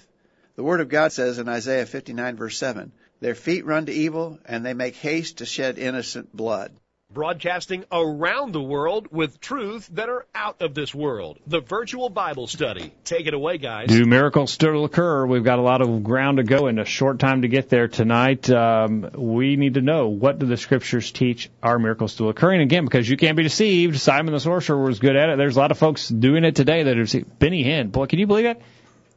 [0.55, 4.39] The Word of God says in Isaiah 59 verse 7, Their feet run to evil,
[4.45, 6.71] and they make haste to shed innocent blood
[7.13, 11.37] broadcasting around the world with truths that are out of this world.
[11.45, 12.93] The virtual Bible study.
[13.03, 13.87] Take it away, guys.
[13.87, 15.25] Do miracles still occur?
[15.25, 17.87] We've got a lot of ground to go and a short time to get there
[17.87, 18.49] tonight.
[18.49, 22.61] Um, we need to know what do the scriptures teach are miracles still occurring?
[22.61, 23.99] Again, because you can't be deceived.
[23.99, 25.37] Simon the sorcerer was good at it.
[25.37, 27.91] There's a lot of folks doing it today that are Benny Hinn.
[27.91, 28.61] Boy, can you believe it?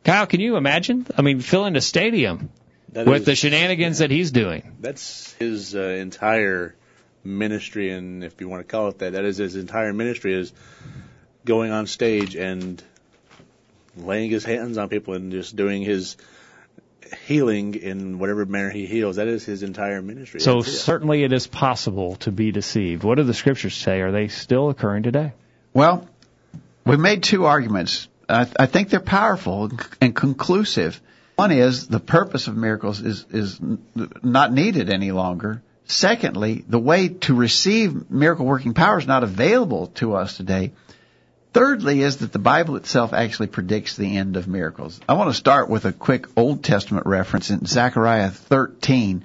[0.05, 1.07] Kyle, can you imagine?
[1.17, 2.51] I mean, filling a stadium
[2.93, 4.07] that with is, the shenanigans yeah.
[4.07, 4.77] that he's doing.
[4.81, 6.77] That's his uh, entire
[7.27, 10.53] ministry, and if you want to call it that, that is his entire ministry is
[11.45, 12.83] going on stage and
[13.97, 16.17] laying his hands on people and just doing his
[17.27, 19.17] healing in whatever manner he heals.
[19.17, 20.41] That is his entire ministry.
[20.41, 23.05] So certainly it is possible to be deceived.
[23.05, 24.01] What do the scriptures say?
[24.01, 25.33] Are they still occurring today?
[25.73, 26.09] Well,
[26.85, 28.09] we made two arguments.
[28.29, 29.71] I, I think they're powerful
[30.01, 31.01] and conclusive.
[31.37, 33.61] One is the purpose of miracles is is
[34.23, 35.63] not needed any longer.
[35.87, 40.73] Secondly, the way to receive miracle working power is not available to us today.
[41.53, 45.01] Thirdly, is that the Bible itself actually predicts the end of miracles.
[45.09, 49.25] I want to start with a quick Old Testament reference in Zechariah 13.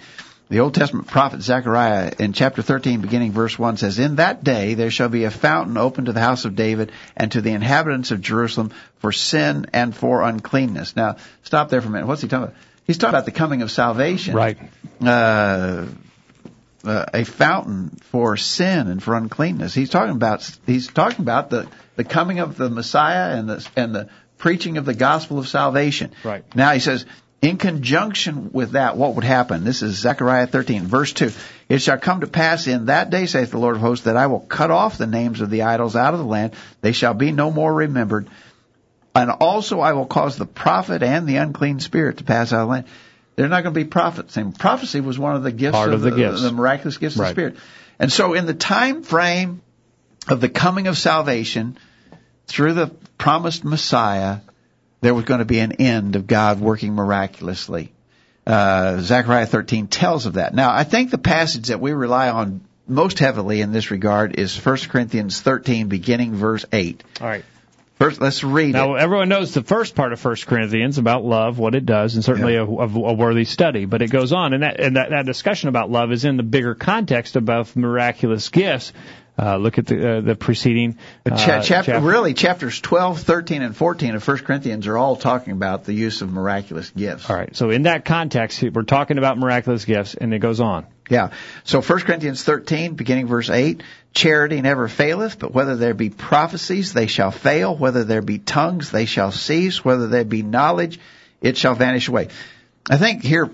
[0.49, 4.75] The Old Testament prophet Zechariah in chapter 13 beginning verse 1 says, In that day
[4.75, 8.11] there shall be a fountain open to the house of David and to the inhabitants
[8.11, 10.95] of Jerusalem for sin and for uncleanness.
[10.95, 12.07] Now, stop there for a minute.
[12.07, 12.55] What's he talking about?
[12.85, 14.35] He's talking about the coming of salvation.
[14.35, 14.57] Right.
[15.01, 15.85] Uh,
[16.83, 19.73] uh, a fountain for sin and for uncleanness.
[19.73, 23.93] He's talking about he's talking about the the coming of the Messiah and the and
[23.93, 26.11] the preaching of the gospel of salvation.
[26.23, 26.43] Right.
[26.55, 27.05] Now he says
[27.41, 29.63] in conjunction with that, what would happen?
[29.63, 31.31] This is Zechariah 13, verse 2.
[31.69, 34.27] It shall come to pass in that day, saith the Lord of hosts, that I
[34.27, 36.53] will cut off the names of the idols out of the land.
[36.81, 38.29] They shall be no more remembered.
[39.15, 42.67] And also I will cause the prophet and the unclean spirit to pass out of
[42.67, 42.85] the land.
[43.35, 44.37] They're not going to be prophets.
[44.37, 46.41] And prophecy was one of the gifts Part of, of the, the, gifts.
[46.41, 47.29] the miraculous gifts right.
[47.29, 47.57] of the Spirit.
[47.99, 49.61] And so in the time frame
[50.27, 51.77] of the coming of salvation
[52.47, 54.39] through the promised Messiah,
[55.01, 57.91] there was going to be an end of God working miraculously.
[58.45, 60.53] Uh, Zechariah 13 tells of that.
[60.53, 64.57] Now, I think the passage that we rely on most heavily in this regard is
[64.57, 67.03] 1 Corinthians 13, beginning verse 8.
[67.21, 67.45] All right.
[68.01, 69.01] First, let's read now, it.
[69.01, 72.53] everyone knows the first part of First Corinthians about love, what it does, and certainly
[72.53, 72.61] yeah.
[72.61, 73.85] a, a, a, worthy study.
[73.85, 76.43] But it goes on, and that and that, that discussion about love is in the
[76.43, 78.91] bigger context about miraculous gifts.
[79.37, 81.99] Uh, look at the uh, the preceding uh, chapter, chapter.
[81.99, 86.21] Really, chapters 12, 13, and 14 of 1 Corinthians are all talking about the use
[86.21, 87.29] of miraculous gifts.
[87.29, 87.55] All right.
[87.55, 90.85] So in that context, we're talking about miraculous gifts, and it goes on.
[91.09, 91.31] Yeah.
[91.63, 93.83] So 1 Corinthians 13, beginning verse 8,
[94.13, 97.75] charity never faileth, but whether there be prophecies, they shall fail.
[97.75, 99.83] Whether there be tongues, they shall cease.
[99.83, 100.99] Whether there be knowledge,
[101.41, 102.29] it shall vanish away.
[102.89, 103.49] I think here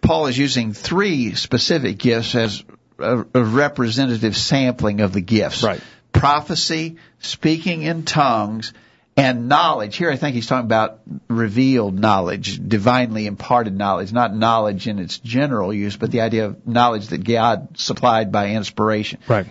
[0.00, 2.64] Paul is using three specific gifts as
[2.98, 5.62] a, a representative sampling of the gifts.
[5.62, 5.80] Right.
[6.12, 8.72] Prophecy, speaking in tongues,
[9.16, 9.96] and knowledge.
[9.96, 15.18] Here I think he's talking about revealed knowledge, divinely imparted knowledge, not knowledge in its
[15.18, 19.20] general use, but the idea of knowledge that God supplied by inspiration.
[19.28, 19.46] Right.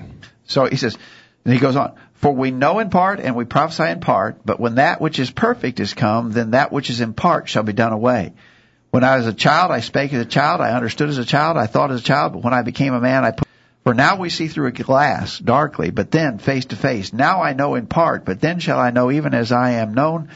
[0.49, 0.97] So he says,
[1.45, 4.59] and he goes on, for we know in part and we prophesy in part, but
[4.59, 7.71] when that which is perfect is come, then that which is in part shall be
[7.71, 8.33] done away.
[8.91, 11.55] When I was a child, I spake as a child, I understood as a child,
[11.55, 13.47] I thought as a child, but when I became a man, I put
[13.83, 17.13] for now we see through a glass, darkly, but then face to face.
[17.13, 20.29] Now I know in part, but then shall I know even as I am known.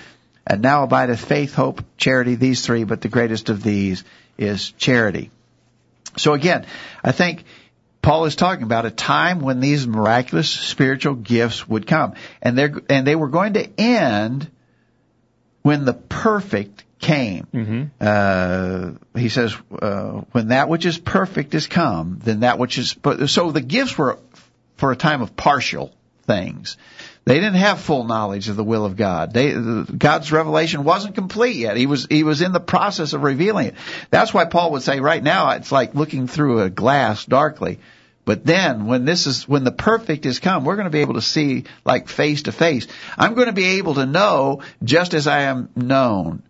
[0.47, 4.03] And now abideth faith, hope, charity, these three, but the greatest of these
[4.38, 5.30] is charity.
[6.18, 6.66] So again,
[7.03, 7.43] I think
[8.03, 12.13] Paul is talking about a time when these miraculous spiritual gifts would come.
[12.41, 14.51] And they and they were going to end
[15.63, 17.47] when the perfect came.
[17.53, 17.83] Mm-hmm.
[17.99, 22.95] Uh, he says, uh, when that which is perfect is come, then that which is,
[23.27, 24.19] so the gifts were
[24.75, 25.93] for a time of partial
[26.25, 26.77] things.
[27.26, 29.34] They didn't have full knowledge of the will of God.
[29.34, 31.78] They, God's revelation wasn't complete yet.
[31.78, 33.76] He was, he was in the process of revealing it.
[34.09, 37.80] That's why Paul would say right now it's like looking through a glass darkly.
[38.26, 41.15] But then when this is, when the perfect is come, we're going to be able
[41.15, 42.88] to see like face to face.
[43.17, 46.43] I'm going to be able to know just as I am known.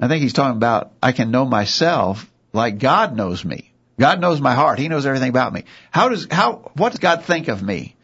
[0.00, 3.72] I think he's talking about I can know myself like God knows me.
[3.98, 4.78] God knows my heart.
[4.78, 5.64] He knows everything about me.
[5.90, 7.95] How does, how, what does God think of me?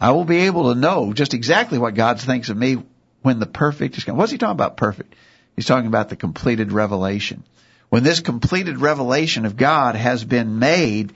[0.00, 2.82] I will be able to know just exactly what God thinks of me
[3.22, 4.16] when the perfect is come.
[4.16, 5.14] What's he talking about perfect?
[5.54, 7.44] He's talking about the completed revelation.
[7.88, 11.14] When this completed revelation of God has been made,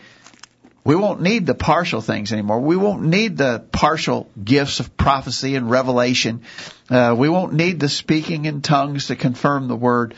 [0.82, 2.60] we won't need the partial things anymore.
[2.60, 6.42] We won't need the partial gifts of prophecy and revelation.
[6.88, 10.14] Uh, we won't need the speaking in tongues to confirm the word.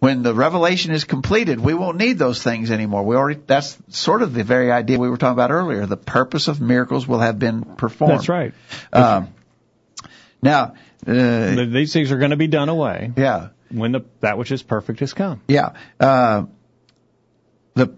[0.00, 3.02] When the revelation is completed, we won't need those things anymore.
[3.02, 5.86] We already, that's sort of the very idea we were talking about earlier.
[5.86, 8.14] The purpose of miracles will have been performed.
[8.14, 8.54] That's right.
[8.92, 9.34] Um,
[10.40, 10.74] now,
[11.06, 13.48] uh, These things are going to be done away yeah.
[13.70, 15.40] when the, that which is perfect has come.
[15.48, 15.74] Yeah.
[15.98, 16.44] Uh,
[17.74, 17.94] the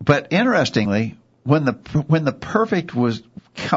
[0.00, 1.72] but interestingly, when the
[2.06, 3.22] when the perfect was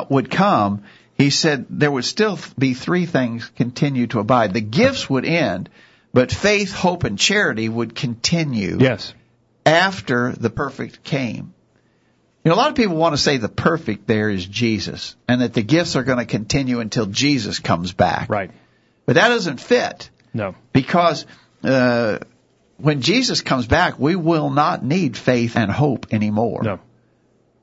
[0.09, 0.83] would come,
[1.15, 4.53] he said there would still be three things continue to abide.
[4.53, 5.69] The gifts would end,
[6.13, 9.13] but faith, hope, and charity would continue Yes.
[9.65, 11.53] after the perfect came.
[12.43, 15.41] You know, a lot of people want to say the perfect there is Jesus, and
[15.41, 18.29] that the gifts are going to continue until Jesus comes back.
[18.29, 18.51] Right.
[19.05, 20.55] But that doesn't fit No.
[20.73, 21.25] because
[21.63, 22.17] uh,
[22.77, 26.61] when Jesus comes back, we will not need faith and hope anymore.
[26.63, 26.79] No.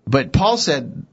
[0.07, 1.05] But Paul said,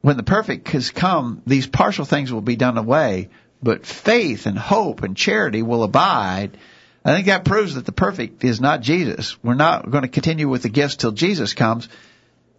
[0.00, 3.28] when the perfect has come, these partial things will be done away,
[3.66, 6.56] but faith and hope and charity will abide.
[7.04, 9.36] I think that proves that the perfect is not Jesus.
[9.42, 11.88] We're not going to continue with the gifts till Jesus comes,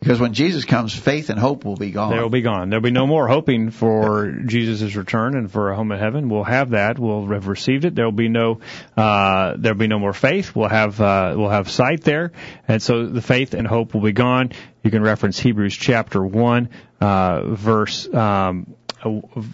[0.01, 2.13] because when Jesus comes, faith and hope will be gone.
[2.13, 2.69] They will be gone.
[2.69, 6.27] There'll be no more hoping for Jesus' return and for a home in heaven.
[6.27, 6.99] We'll have that.
[6.99, 7.95] We'll have received it.
[7.95, 8.59] There'll be no,
[8.97, 10.53] uh, there'll be no more faith.
[10.55, 12.33] We'll have, uh, we'll have sight there.
[12.67, 14.51] And so the faith and hope will be gone.
[14.83, 18.75] You can reference Hebrews chapter 1, uh, verse, um,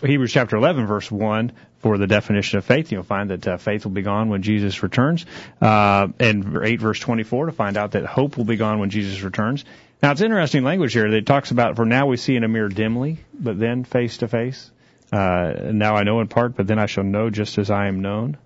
[0.02, 2.92] Hebrews chapter 11 verse 1 for the definition of faith.
[2.92, 5.26] You'll find that uh, faith will be gone when Jesus returns.
[5.62, 9.22] Uh, and 8 verse 24 to find out that hope will be gone when Jesus
[9.22, 9.66] returns.
[10.02, 12.70] Now it's interesting language here that talks about for now we see in a mirror
[12.70, 14.72] dimly, but then face to face.
[15.12, 18.02] Uh, now I know in part, but then I shall know just as I am
[18.02, 18.38] known.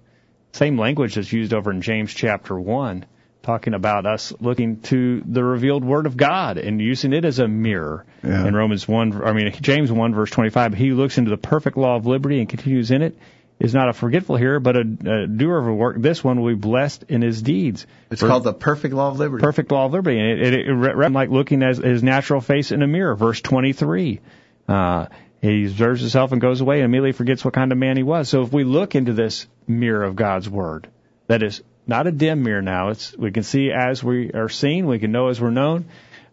[0.51, 3.05] Same language that's used over in James chapter 1,
[3.47, 7.47] talking about us looking to the revealed word of God and using it as a
[7.47, 8.05] mirror.
[8.21, 8.45] Yeah.
[8.45, 11.95] In Romans 1, I mean, James 1 verse 25, he looks into the perfect law
[11.95, 13.17] of liberty and continues in it
[13.57, 15.95] is not a forgetful hearer, but a, a doer of a work.
[15.97, 17.87] This one will be blessed in his deeds.
[18.11, 19.41] It's For- called the perfect law of liberty.
[19.41, 20.19] perfect law of liberty.
[20.19, 23.15] And it, it, it, like looking at his natural face in a mirror.
[23.15, 24.19] Verse 23.
[24.67, 25.05] Uh,
[25.41, 28.27] he observes himself and goes away and immediately forgets what kind of man he was.
[28.27, 30.89] So if we look into this mirror of God's Word,
[31.27, 32.89] that is not a dim mirror now.
[32.89, 34.87] It's, we can see as we are seen.
[34.87, 35.85] We can know as we're known.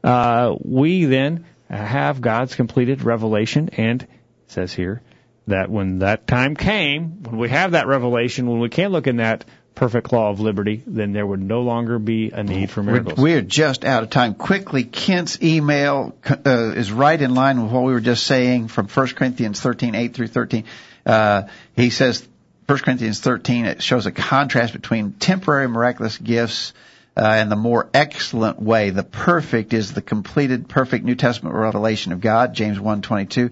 [0.03, 4.09] Uh, we then have God's completed revelation and it
[4.49, 5.01] says here
[5.47, 9.17] that when that time came, when we have that revelation, when we can look in
[9.17, 9.45] that
[9.75, 13.19] perfect law of liberty, then there would no longer be a need for We're, miracles.
[13.19, 14.35] we're just out of time.
[14.35, 18.89] Quickly, Kent's email uh, is right in line with what we were just saying from
[18.89, 20.65] 1 Corinthians 13, 8 through 13.
[21.05, 21.43] Uh,
[21.77, 22.27] he says,
[22.67, 26.73] 1 Corinthians 13, it shows a contrast between temporary miraculous gifts
[27.15, 28.89] uh, and the more excellent way.
[28.89, 33.51] The perfect is the completed, perfect New Testament revelation of God, James 1, 22.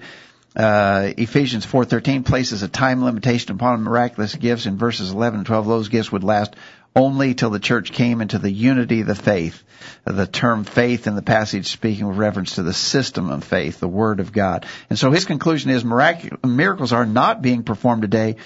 [0.54, 5.66] Uh, Ephesians 4:13 places a time limitation upon miraculous gifts in verses 11 and 12.
[5.66, 6.56] Those gifts would last
[6.94, 9.62] only till the church came into the unity of the faith.
[10.04, 13.88] The term faith in the passage speaking with reference to the system of faith, the
[13.88, 14.66] Word of God.
[14.90, 18.36] And so his conclusion is mirac- miracles are not being performed today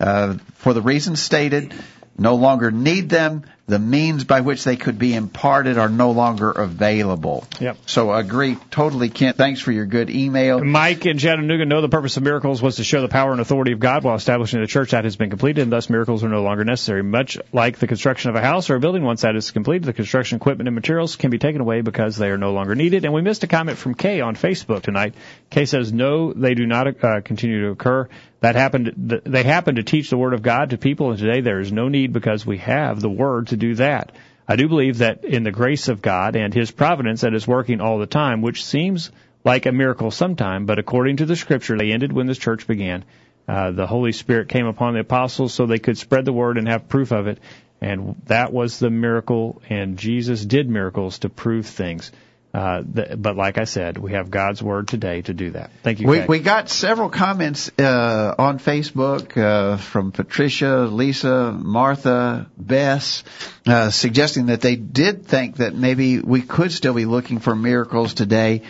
[0.00, 1.74] uh, for the reasons stated.
[2.18, 3.44] No longer need them.
[3.66, 7.46] The means by which they could be imparted are no longer available.
[7.60, 7.78] Yep.
[7.86, 9.36] So agree totally, Kent.
[9.36, 10.62] Thanks for your good email.
[10.62, 13.72] Mike and Chattanooga know the purpose of miracles was to show the power and authority
[13.72, 16.42] of God while establishing the church that has been completed, and thus miracles are no
[16.42, 17.02] longer necessary.
[17.02, 19.92] Much like the construction of a house or a building, once that is completed, the
[19.92, 23.04] construction equipment and materials can be taken away because they are no longer needed.
[23.04, 25.14] And we missed a comment from Kay on Facebook tonight.
[25.50, 28.08] Kay says, no, they do not uh, continue to occur.
[28.46, 29.22] That happened.
[29.24, 31.88] They happen to teach the word of God to people, and today there is no
[31.88, 34.12] need because we have the word to do that.
[34.46, 37.80] I do believe that in the grace of God and His providence that is working
[37.80, 39.10] all the time, which seems
[39.42, 43.04] like a miracle sometime, but according to the Scripture, they ended when this church began.
[43.48, 46.68] Uh, the Holy Spirit came upon the apostles so they could spread the word and
[46.68, 47.40] have proof of it,
[47.80, 49.60] and that was the miracle.
[49.68, 52.12] And Jesus did miracles to prove things.
[52.54, 55.70] Uh, th- but like I said, we have God's word today to do that.
[55.82, 56.08] Thank you.
[56.08, 63.24] We, we got several comments uh, on Facebook uh, from Patricia, Lisa, Martha, Bess,
[63.66, 68.14] uh, suggesting that they did think that maybe we could still be looking for miracles
[68.14, 68.62] today.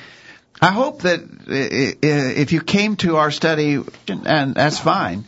[0.60, 5.26] I hope that if you came to our study, and that's fine,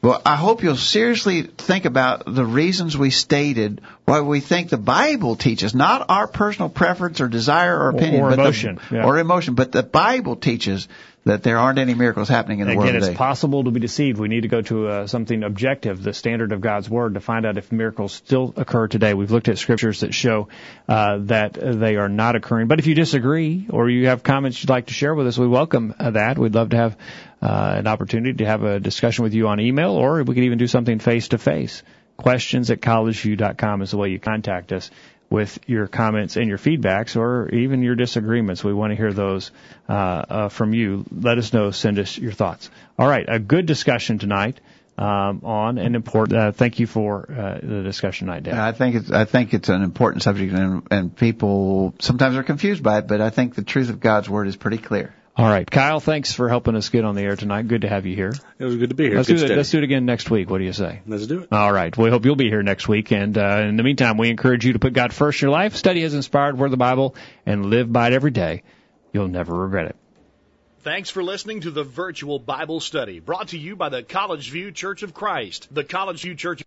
[0.00, 4.78] but I hope you'll seriously think about the reasons we stated why we think the
[4.78, 9.04] Bible teaches, not our personal preference or desire or opinion, or but the- yeah.
[9.04, 10.88] or emotion, but the Bible teaches
[11.28, 14.18] that there aren't any miracles happening in the Again, world it's possible to be deceived.
[14.18, 17.44] We need to go to uh, something objective, the standard of God's Word, to find
[17.44, 19.12] out if miracles still occur today.
[19.12, 20.48] We've looked at scriptures that show
[20.88, 22.66] uh, that they are not occurring.
[22.68, 25.46] But if you disagree or you have comments you'd like to share with us, we
[25.46, 26.38] welcome uh, that.
[26.38, 26.96] We'd love to have
[27.42, 30.58] uh, an opportunity to have a discussion with you on email, or we could even
[30.58, 31.82] do something face to face.
[32.16, 34.90] Questions at collegeview.com is the way you contact us
[35.30, 38.64] with your comments and your feedbacks or even your disagreements.
[38.64, 39.50] We want to hear those
[39.88, 41.04] uh, uh, from you.
[41.10, 41.70] Let us know.
[41.70, 42.70] Send us your thoughts.
[42.98, 44.60] All right, a good discussion tonight
[44.98, 46.38] um, on an important.
[46.38, 48.58] Uh, thank you for uh, the discussion tonight, Dan.
[48.58, 52.82] I think it's I think it's an important subject, and, and people sometimes are confused
[52.82, 53.06] by it.
[53.06, 55.14] But I think the truth of God's word is pretty clear.
[55.38, 56.00] All right, Kyle.
[56.00, 57.68] Thanks for helping us get on the air tonight.
[57.68, 58.34] Good to have you here.
[58.58, 59.18] It was good to be here.
[59.18, 59.56] Let's Good do it.
[59.56, 60.50] Let's do it again next week.
[60.50, 61.00] What do you say?
[61.06, 61.52] Let's do it.
[61.52, 61.96] All right.
[61.96, 63.12] We hope you'll be here next week.
[63.12, 65.76] And uh, in the meantime, we encourage you to put God first in your life.
[65.76, 67.14] Study His inspired Word of the Bible
[67.46, 68.64] and live by it every day.
[69.12, 69.96] You'll never regret it.
[70.80, 74.72] Thanks for listening to the virtual Bible study brought to you by the College View
[74.72, 75.68] Church of Christ.
[75.70, 76.64] The College View Church